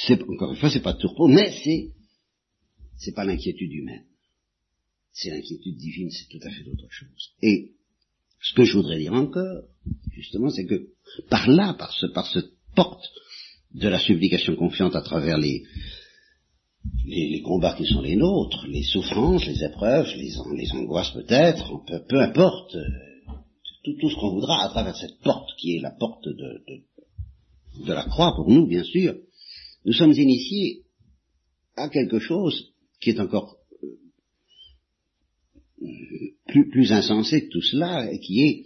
c'est, 0.06 0.21
encore 0.21 0.52
une 0.52 0.58
fois, 0.58 0.69
c'est 0.69 0.84
pas 0.84 0.93
de 0.93 1.00
tourpeau, 1.00 1.28
mais 1.28 1.52
c'est, 1.63 1.91
c'est 2.98 3.15
pas 3.15 3.26
l'inquiétude 3.26 3.71
humaine. 3.71 4.06
C'est 5.15 5.30
l'inquiétude 5.30 5.78
divine, 5.78 6.12
c'est 6.12 6.28
tout 6.28 6.45
à 6.45 6.51
fait 6.51 6.67
autre 6.69 6.89
chose. 6.89 7.32
Et, 7.41 7.71
ce 8.41 8.54
que 8.54 8.65
je 8.65 8.78
voudrais 8.78 8.99
dire 8.99 9.13
encore, 9.13 9.63
justement, 10.12 10.49
c'est 10.49 10.65
que, 10.65 10.89
par 11.30 11.47
là, 11.49 11.73
par 11.73 11.93
ce, 11.93 12.06
par 12.08 12.28
cette 12.32 12.51
porte 12.75 13.04
de 13.73 13.88
la 13.88 13.97
supplication 13.97 14.56
confiante 14.58 14.93
à 14.95 15.01
travers 15.01 15.38
les, 15.38 15.63
les, 17.06 17.41
combats 17.41 17.75
qui 17.75 17.86
sont 17.86 18.01
les 18.01 18.17
nôtres, 18.17 18.67
les 18.67 18.84
souffrances, 18.84 19.45
les 19.45 19.63
épreuves, 19.63 20.08
les, 20.17 20.34
les 20.58 20.71
angoisses 20.73 21.12
peut-être, 21.12 21.82
peu, 22.08 22.19
importe, 22.19 22.75
euh, 22.75 22.84
tout, 23.84 23.95
tout 23.99 24.10
ce 24.10 24.15
qu'on 24.15 24.34
voudra 24.34 24.65
à 24.65 24.69
travers 24.69 24.97
cette 24.97 25.19
porte 25.21 25.49
qui 25.58 25.78
est 25.78 25.82
la 25.82 25.91
porte 25.91 26.28
de, 26.28 26.62
de 27.86 27.93
la 27.93 28.04
croix 28.04 28.36
pour 28.36 28.49
nous, 28.49 28.67
bien 28.67 28.84
sûr, 28.84 29.15
nous 29.86 29.93
sommes 29.93 30.13
initiés 30.13 30.84
à 31.78 31.89
quelque 31.89 32.19
chose 32.19 32.73
qui 33.01 33.12
est 33.12 33.19
encore 33.19 33.55
plus, 36.48 36.91
insensé 36.91 37.45
que 37.45 37.50
tout 37.52 37.62
cela, 37.62 38.12
et 38.12 38.19
qui 38.19 38.41
est, 38.41 38.65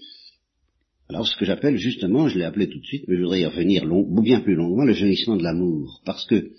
alors 1.08 1.27
ce 1.27 1.36
que 1.38 1.45
j'appelle 1.45 1.77
justement, 1.77 2.27
je 2.27 2.38
l'ai 2.38 2.45
appelé 2.45 2.69
tout 2.69 2.79
de 2.79 2.86
suite, 2.86 3.05
mais 3.08 3.15
je 3.15 3.21
voudrais 3.21 3.41
y 3.41 3.45
revenir 3.45 3.86
long, 3.86 4.03
bien 4.21 4.41
plus 4.41 4.55
longuement, 4.55 4.84
le 4.84 4.93
gémissement 4.93 5.38
de 5.38 5.43
l'amour, 5.43 6.01
parce 6.05 6.25
que 6.25 6.51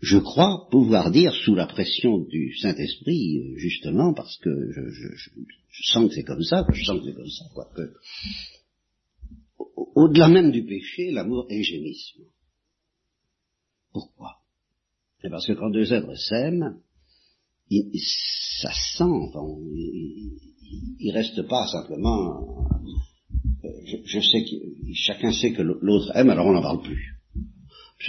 je 0.00 0.18
crois 0.18 0.66
pouvoir 0.70 1.12
dire 1.12 1.32
sous 1.32 1.54
la 1.54 1.66
pression 1.66 2.18
du 2.18 2.56
Saint-Esprit, 2.56 3.54
justement, 3.56 4.12
parce 4.14 4.36
que 4.38 4.50
je, 4.72 4.90
je, 4.90 5.92
sens 5.92 6.08
que 6.08 6.14
c'est 6.14 6.24
comme 6.24 6.42
ça, 6.42 6.66
je 6.72 6.84
sens 6.84 6.98
que 6.98 7.06
c'est 7.06 7.14
comme 7.14 7.30
ça, 7.30 7.44
quoi, 7.54 7.70
que 7.76 7.92
au-delà 9.94 10.28
même 10.28 10.50
du 10.50 10.64
péché, 10.64 11.10
l'amour 11.10 11.46
est 11.50 11.62
gémissement. 11.62 12.26
Pourquoi? 13.92 14.38
C'est 15.20 15.30
parce 15.30 15.46
que 15.46 15.52
quand 15.52 15.70
deux 15.70 15.92
êtres 15.92 16.16
s'aiment, 16.16 16.80
ça 18.60 18.72
sent, 18.72 19.30
il, 19.74 21.08
ne 21.08 21.12
reste 21.12 21.42
pas 21.48 21.66
simplement. 21.66 22.66
Euh, 23.64 23.68
je, 24.04 24.20
sais 24.20 24.44
que 24.44 24.56
chacun 24.94 25.32
sait 25.32 25.52
que 25.52 25.62
l'autre 25.62 26.10
aime, 26.14 26.30
alors 26.30 26.46
on 26.46 26.52
n'en 26.52 26.62
parle 26.62 26.82
plus. 26.82 27.14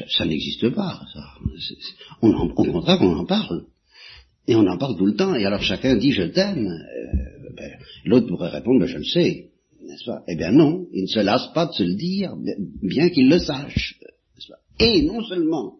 Ça, 0.09 0.25
n'existe 0.25 0.69
pas. 0.71 1.01
Ça. 1.13 1.23
On 2.21 2.31
au 2.31 2.71
contraire, 2.71 3.01
on 3.01 3.17
en 3.17 3.25
parle. 3.25 3.65
Et 4.47 4.55
on 4.55 4.67
en 4.67 4.77
parle 4.77 4.97
tout 4.97 5.05
le 5.05 5.15
temps. 5.15 5.35
Et 5.35 5.45
alors 5.45 5.61
chacun 5.61 5.95
dit 5.95 6.11
je 6.11 6.23
t'aime. 6.23 6.67
Euh, 6.67 7.53
ben, 7.55 7.71
l'autre 8.05 8.27
pourrait 8.27 8.49
répondre 8.49 8.79
ben, 8.79 8.87
je 8.87 8.97
le 8.97 9.03
sais 9.03 9.53
n'est-ce 9.85 10.05
pas? 10.05 10.23
Eh 10.27 10.35
bien 10.35 10.51
non, 10.51 10.87
il 10.93 11.03
ne 11.03 11.07
se 11.07 11.19
lasse 11.19 11.51
pas 11.53 11.67
de 11.67 11.73
se 11.73 11.83
le 11.83 11.95
dire, 11.95 12.35
bien 12.81 13.09
qu'il 13.09 13.29
le 13.29 13.39
sache, 13.39 13.99
Et 14.79 15.03
non 15.03 15.23
seulement 15.23 15.77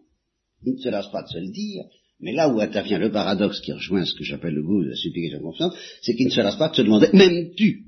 il 0.66 0.74
ne 0.74 0.78
se 0.78 0.88
lasse 0.88 1.10
pas 1.10 1.22
de 1.22 1.28
se 1.28 1.38
le 1.38 1.50
dire, 1.50 1.84
mais 2.20 2.32
là 2.32 2.48
où 2.48 2.60
intervient 2.60 2.98
le 2.98 3.10
paradoxe 3.10 3.60
qui 3.60 3.72
rejoint 3.72 4.04
ce 4.04 4.14
que 4.14 4.24
j'appelle 4.24 4.54
le 4.54 4.62
goût 4.62 4.82
de 4.82 4.90
la 4.90 4.96
supplication 4.96 5.40
confiance, 5.40 5.74
c'est 6.02 6.14
qu'il 6.14 6.26
ne 6.26 6.32
se 6.32 6.40
lasse 6.40 6.56
pas 6.56 6.68
de 6.68 6.76
se 6.76 6.82
demander, 6.82 7.08
même 7.12 7.54
tu 7.56 7.86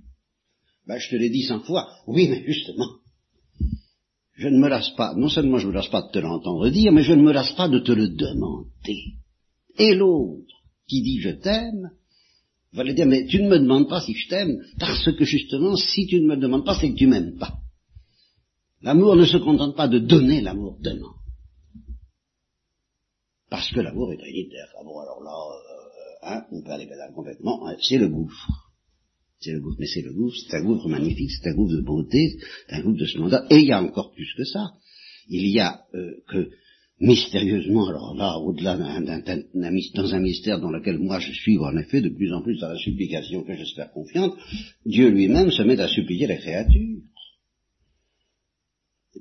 Ben 0.87 0.99
je 0.99 1.09
te 1.09 1.17
l'ai 1.17 1.31
dit 1.31 1.43
cent 1.43 1.61
fois, 1.61 1.89
oui 2.07 2.29
mais 2.29 2.45
justement, 2.47 2.89
je 4.35 4.49
ne 4.49 4.59
me 4.59 4.69
lasse 4.69 4.91
pas, 4.91 5.15
non 5.17 5.29
seulement 5.29 5.59
je 5.59 5.67
ne 5.67 5.73
me 5.73 5.77
lasse 5.77 5.89
pas 5.89 6.03
de 6.03 6.11
te 6.13 6.19
l'entendre 6.19 6.69
dire, 6.69 6.93
mais 6.93 7.03
je 7.03 7.13
ne 7.13 7.23
me 7.23 7.33
lasse 7.33 7.53
pas 7.53 7.69
de 7.69 7.79
te 7.79 7.93
le 7.93 8.09
demander. 8.09 9.15
Et 9.79 9.95
l'autre 9.95 10.55
qui 10.89 11.03
dit 11.03 11.21
je 11.21 11.31
t'aime, 11.31 11.91
va 12.77 12.85
lui 12.85 12.95
dire, 12.95 13.07
mais 13.07 13.27
tu 13.27 13.43
ne 13.43 13.49
me 13.49 13.59
demandes 13.59 13.89
pas 13.89 14.01
si 14.01 14.15
je 14.15 14.29
t'aime, 14.29 14.59
parce 14.79 15.11
que 15.11 15.25
justement, 15.25 15.77
si 15.77 16.07
tu 16.07 16.21
ne 16.21 16.27
me 16.27 16.37
demandes 16.37 16.65
pas, 16.65 16.77
c'est 16.79 16.91
que 16.91 16.97
tu 16.97 17.07
m'aimes 17.07 17.39
pas. 17.39 17.55
L'amour 18.83 19.17
ne 19.17 19.25
se 19.25 19.39
contente 19.39 19.77
pas 19.77 19.89
de 19.89 19.99
donner 19.99 20.41
l'amour 20.41 20.79
donnant. 20.81 21.15
Parce 23.51 23.71
que 23.71 23.81
l'amour 23.81 24.13
est 24.13 24.19
trinitaire. 24.19 24.69
Ah 24.79 24.85
bon, 24.85 24.99
alors 24.99 25.23
là, 25.23 25.31
euh, 25.31 26.35
hein, 26.35 26.47
on 26.53 26.63
peut 26.63 26.71
aller 26.71 26.87
pédales 26.87 27.13
complètement, 27.15 27.67
hein, 27.67 27.77
c'est 27.81 27.99
le 27.99 28.09
gouffre. 28.09 28.49
C'est 29.39 29.53
le 29.53 29.61
gouffre, 29.61 29.77
mais 29.79 29.87
c'est 29.87 30.03
le 30.03 30.13
gouffre, 30.13 30.37
c'est 30.49 30.57
un 30.57 30.65
gouffre 30.65 30.89
magnifique, 30.89 31.31
c'est 31.31 31.51
un 31.51 31.55
gouffre 31.55 31.77
de 31.77 31.83
beauté, 31.83 32.39
c'est 32.69 32.75
un 32.75 32.83
gouffre 32.83 32.99
de 32.99 33.07
splendeur, 33.07 33.47
et 33.51 33.59
il 33.59 33.67
y 33.67 33.73
a 33.73 33.83
encore 33.83 34.13
plus 34.13 34.33
que 34.37 34.45
ça. 34.45 34.73
Il 35.29 35.47
y 35.49 35.61
a 35.61 35.85
euh, 35.95 36.23
que 36.29 36.51
mystérieusement, 36.99 37.89
alors 37.89 38.15
là, 38.17 38.39
au-delà 38.39 38.77
d'un, 38.77 39.01
dans 39.03 40.15
un 40.15 40.21
mystère 40.21 40.61
dans 40.61 40.71
lequel 40.71 40.99
moi 40.99 41.19
je 41.19 41.33
suis 41.33 41.59
en 41.59 41.77
effet 41.77 42.01
de 42.01 42.09
plus 42.09 42.33
en 42.33 42.43
plus 42.43 42.59
dans 42.59 42.69
la 42.69 42.79
supplication 42.79 43.45
que 43.45 43.55
j'espère 43.55 43.93
confiante, 43.93 44.35
Dieu 44.87 45.09
lui-même 45.11 45.51
se 45.51 45.63
met 45.63 45.79
à 45.79 45.89
supplier 45.89 46.27
la 46.27 46.37
créature. 46.37 47.01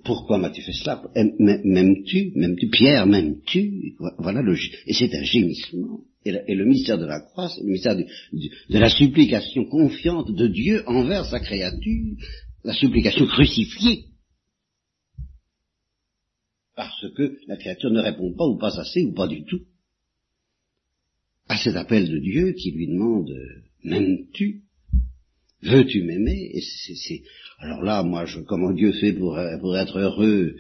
Pourquoi 0.04 0.38
m'as-tu 0.38 0.62
fait 0.62 0.74
cela 0.74 1.02
M'aimes-tu 1.16 2.32
M'aimes-tu 2.36 2.68
Pierre, 2.70 3.06
m'aimes-tu 3.08 3.96
Voilà 4.18 4.42
le 4.42 4.56
et 4.88 4.94
c'est 4.94 5.14
un 5.16 5.24
gémissement. 5.24 6.02
Et 6.26 6.56
le, 6.56 6.66
mystère 6.66 6.98
de 6.98 7.06
la 7.06 7.20
croix, 7.20 7.50
c'est 7.50 7.62
le 7.62 7.70
mystère 7.70 7.96
de 7.96 8.80
la 8.80 8.90
supplication 8.90 9.66
confiante 9.66 10.32
de 10.32 10.48
Dieu 10.48 10.82
envers 10.88 11.26
sa 11.26 11.40
créature, 11.40 12.16
la 12.64 12.74
supplication 12.74 13.28
crucifiée 13.28 14.06
parce 16.76 17.06
que 17.16 17.38
la 17.48 17.58
créature 17.58 17.90
ne 17.90 18.02
répond 18.02 18.34
pas 18.34 18.46
ou 18.46 18.58
pas 18.58 18.80
assez 18.80 19.04
ou 19.04 19.14
pas 19.14 19.28
du 19.28 19.46
tout 19.46 19.62
à 21.48 21.58
cet 21.58 21.76
appel 21.76 22.10
de 22.10 22.20
Dieu 22.20 22.54
qui 22.54 22.72
lui 22.72 22.88
demande 22.88 23.32
m'aimes-tu 23.84 24.65
Veux-tu 25.66 26.04
m'aimer? 26.04 26.52
Alors 27.60 27.82
là, 27.82 28.04
moi, 28.04 28.26
je, 28.26 28.40
comment 28.42 28.72
Dieu 28.72 28.92
fait 28.94 29.14
pour, 29.14 29.40
pour 29.62 29.78
être 29.78 30.00
heureux 30.00 30.56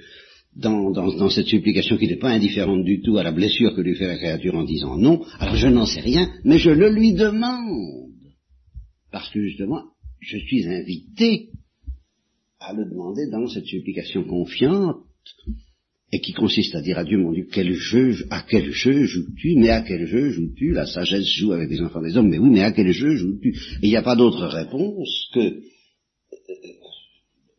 dans, 0.55 0.91
dans, 0.91 1.13
dans, 1.15 1.29
cette 1.29 1.47
supplication 1.47 1.97
qui 1.97 2.07
n'est 2.07 2.15
pas 2.15 2.29
indifférente 2.29 2.83
du 2.83 3.01
tout 3.01 3.17
à 3.17 3.23
la 3.23 3.31
blessure 3.31 3.75
que 3.75 3.81
lui 3.81 3.95
fait 3.95 4.07
la 4.07 4.17
créature 4.17 4.55
en 4.55 4.63
disant 4.63 4.97
non, 4.97 5.23
alors 5.39 5.55
je 5.55 5.67
n'en 5.67 5.85
sais 5.85 5.99
rien, 5.99 6.31
mais 6.43 6.57
je 6.57 6.69
le 6.71 6.89
lui 6.89 7.13
demande. 7.13 8.11
parce 9.11 9.29
que 9.31 9.41
justement, 9.41 9.83
je 10.21 10.37
suis 10.37 10.65
invité 10.65 11.49
à 12.59 12.73
le 12.73 12.85
demander 12.85 13.29
dans 13.29 13.47
cette 13.47 13.65
supplication 13.65 14.23
confiante, 14.23 14.97
et 16.11 16.19
qui 16.19 16.33
consiste 16.33 16.75
à 16.75 16.81
dire 16.81 16.97
à 16.97 17.03
Dieu, 17.03 17.17
mon 17.17 17.31
Dieu, 17.31 17.47
quel 17.51 17.73
jeu, 17.73 18.15
à 18.29 18.43
quel 18.47 18.71
jeu 18.71 19.05
joues-tu, 19.05 19.55
mais 19.55 19.69
à 19.69 19.81
quel 19.81 20.05
jeu 20.05 20.29
joues-tu? 20.29 20.71
La 20.71 20.85
sagesse 20.85 21.27
joue 21.27 21.51
avec 21.51 21.69
les 21.69 21.81
enfants 21.81 22.01
des 22.01 22.15
hommes, 22.15 22.29
mais 22.29 22.37
oui, 22.37 22.49
mais 22.51 22.63
à 22.63 22.71
quel 22.71 22.91
jeu 22.91 23.15
joues-tu? 23.15 23.53
Il 23.81 23.89
n'y 23.89 23.97
a 23.97 24.03
pas 24.03 24.15
d'autre 24.15 24.45
réponse 24.45 25.29
que 25.33 25.61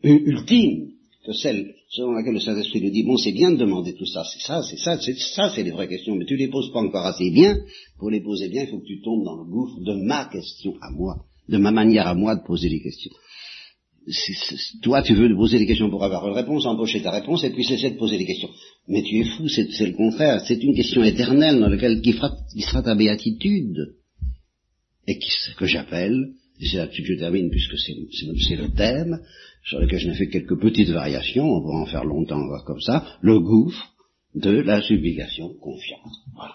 euh, 0.04 0.20
ultime 0.24 0.92
que 1.26 1.32
celle 1.32 1.74
selon 1.88 2.12
laquelle 2.12 2.34
le 2.34 2.40
Saint-Esprit 2.40 2.80
lui 2.80 2.90
dit, 2.90 3.02
bon, 3.02 3.16
c'est 3.16 3.32
bien 3.32 3.50
de 3.50 3.56
demander 3.56 3.94
tout 3.94 4.06
ça, 4.06 4.22
c'est 4.24 4.40
ça, 4.40 4.62
c'est 4.62 4.76
ça, 4.76 4.98
c'est 5.00 5.16
ça, 5.18 5.50
c'est 5.54 5.62
les 5.62 5.70
vraies 5.70 5.88
questions, 5.88 6.14
mais 6.14 6.24
tu 6.24 6.36
les 6.36 6.48
poses 6.48 6.72
pas 6.72 6.80
encore 6.80 7.06
assez 7.06 7.30
bien. 7.30 7.58
Pour 7.98 8.10
les 8.10 8.20
poser 8.20 8.48
bien, 8.48 8.64
il 8.64 8.68
faut 8.68 8.80
que 8.80 8.86
tu 8.86 9.00
tombes 9.00 9.24
dans 9.24 9.36
le 9.36 9.50
gouffre 9.50 9.80
de 9.80 9.94
ma 9.94 10.26
question 10.26 10.74
à 10.80 10.90
moi, 10.90 11.24
de 11.48 11.58
ma 11.58 11.70
manière 11.70 12.06
à 12.06 12.14
moi 12.14 12.36
de 12.36 12.42
poser 12.44 12.68
les 12.68 12.80
questions. 12.80 13.12
Toi, 14.82 15.02
tu 15.02 15.14
veux 15.14 15.34
poser 15.34 15.58
des 15.58 15.66
questions 15.66 15.90
pour 15.90 16.04
avoir 16.04 16.26
une 16.28 16.34
réponse, 16.34 16.64
embaucher 16.64 17.02
ta 17.02 17.10
réponse, 17.10 17.42
et 17.44 17.50
puis 17.50 17.64
cesser 17.64 17.90
de 17.90 17.96
poser 17.96 18.18
des 18.18 18.26
questions. 18.26 18.50
Mais 18.88 19.02
tu 19.02 19.18
es 19.18 19.24
fou, 19.24 19.48
c'est 19.48 19.86
le 19.86 19.94
contraire. 19.94 20.40
C'est 20.46 20.62
une 20.62 20.74
question 20.74 21.02
éternelle 21.02 21.58
dans 21.58 21.68
laquelle 21.68 22.00
qui, 22.00 22.12
sera 22.12 22.82
ta 22.82 22.94
béatitude, 22.94 23.96
et 25.08 25.18
qui, 25.18 25.30
que 25.56 25.66
j'appelle, 25.66 26.34
et 26.60 26.66
c'est 26.66 26.76
là-dessus 26.76 27.02
que 27.02 27.14
je 27.14 27.18
termine, 27.18 27.50
puisque 27.50 27.76
c'est 27.78 28.56
le 28.56 28.68
thème, 28.74 29.20
sur 29.64 29.80
lequel 29.80 29.98
je 29.98 30.08
n'ai 30.08 30.14
fait 30.14 30.28
quelques 30.28 30.58
petites 30.60 30.90
variations, 30.90 31.44
on 31.44 31.60
pourra 31.60 31.80
en 31.80 31.86
faire 31.86 32.04
longtemps, 32.04 32.46
voir 32.46 32.64
comme 32.64 32.80
ça, 32.80 33.18
le 33.20 33.40
gouffre 33.40 33.92
de 34.36 34.50
la 34.50 34.82
supplication 34.82 35.52
confiante. 35.60 36.12
Voilà. 36.34 36.54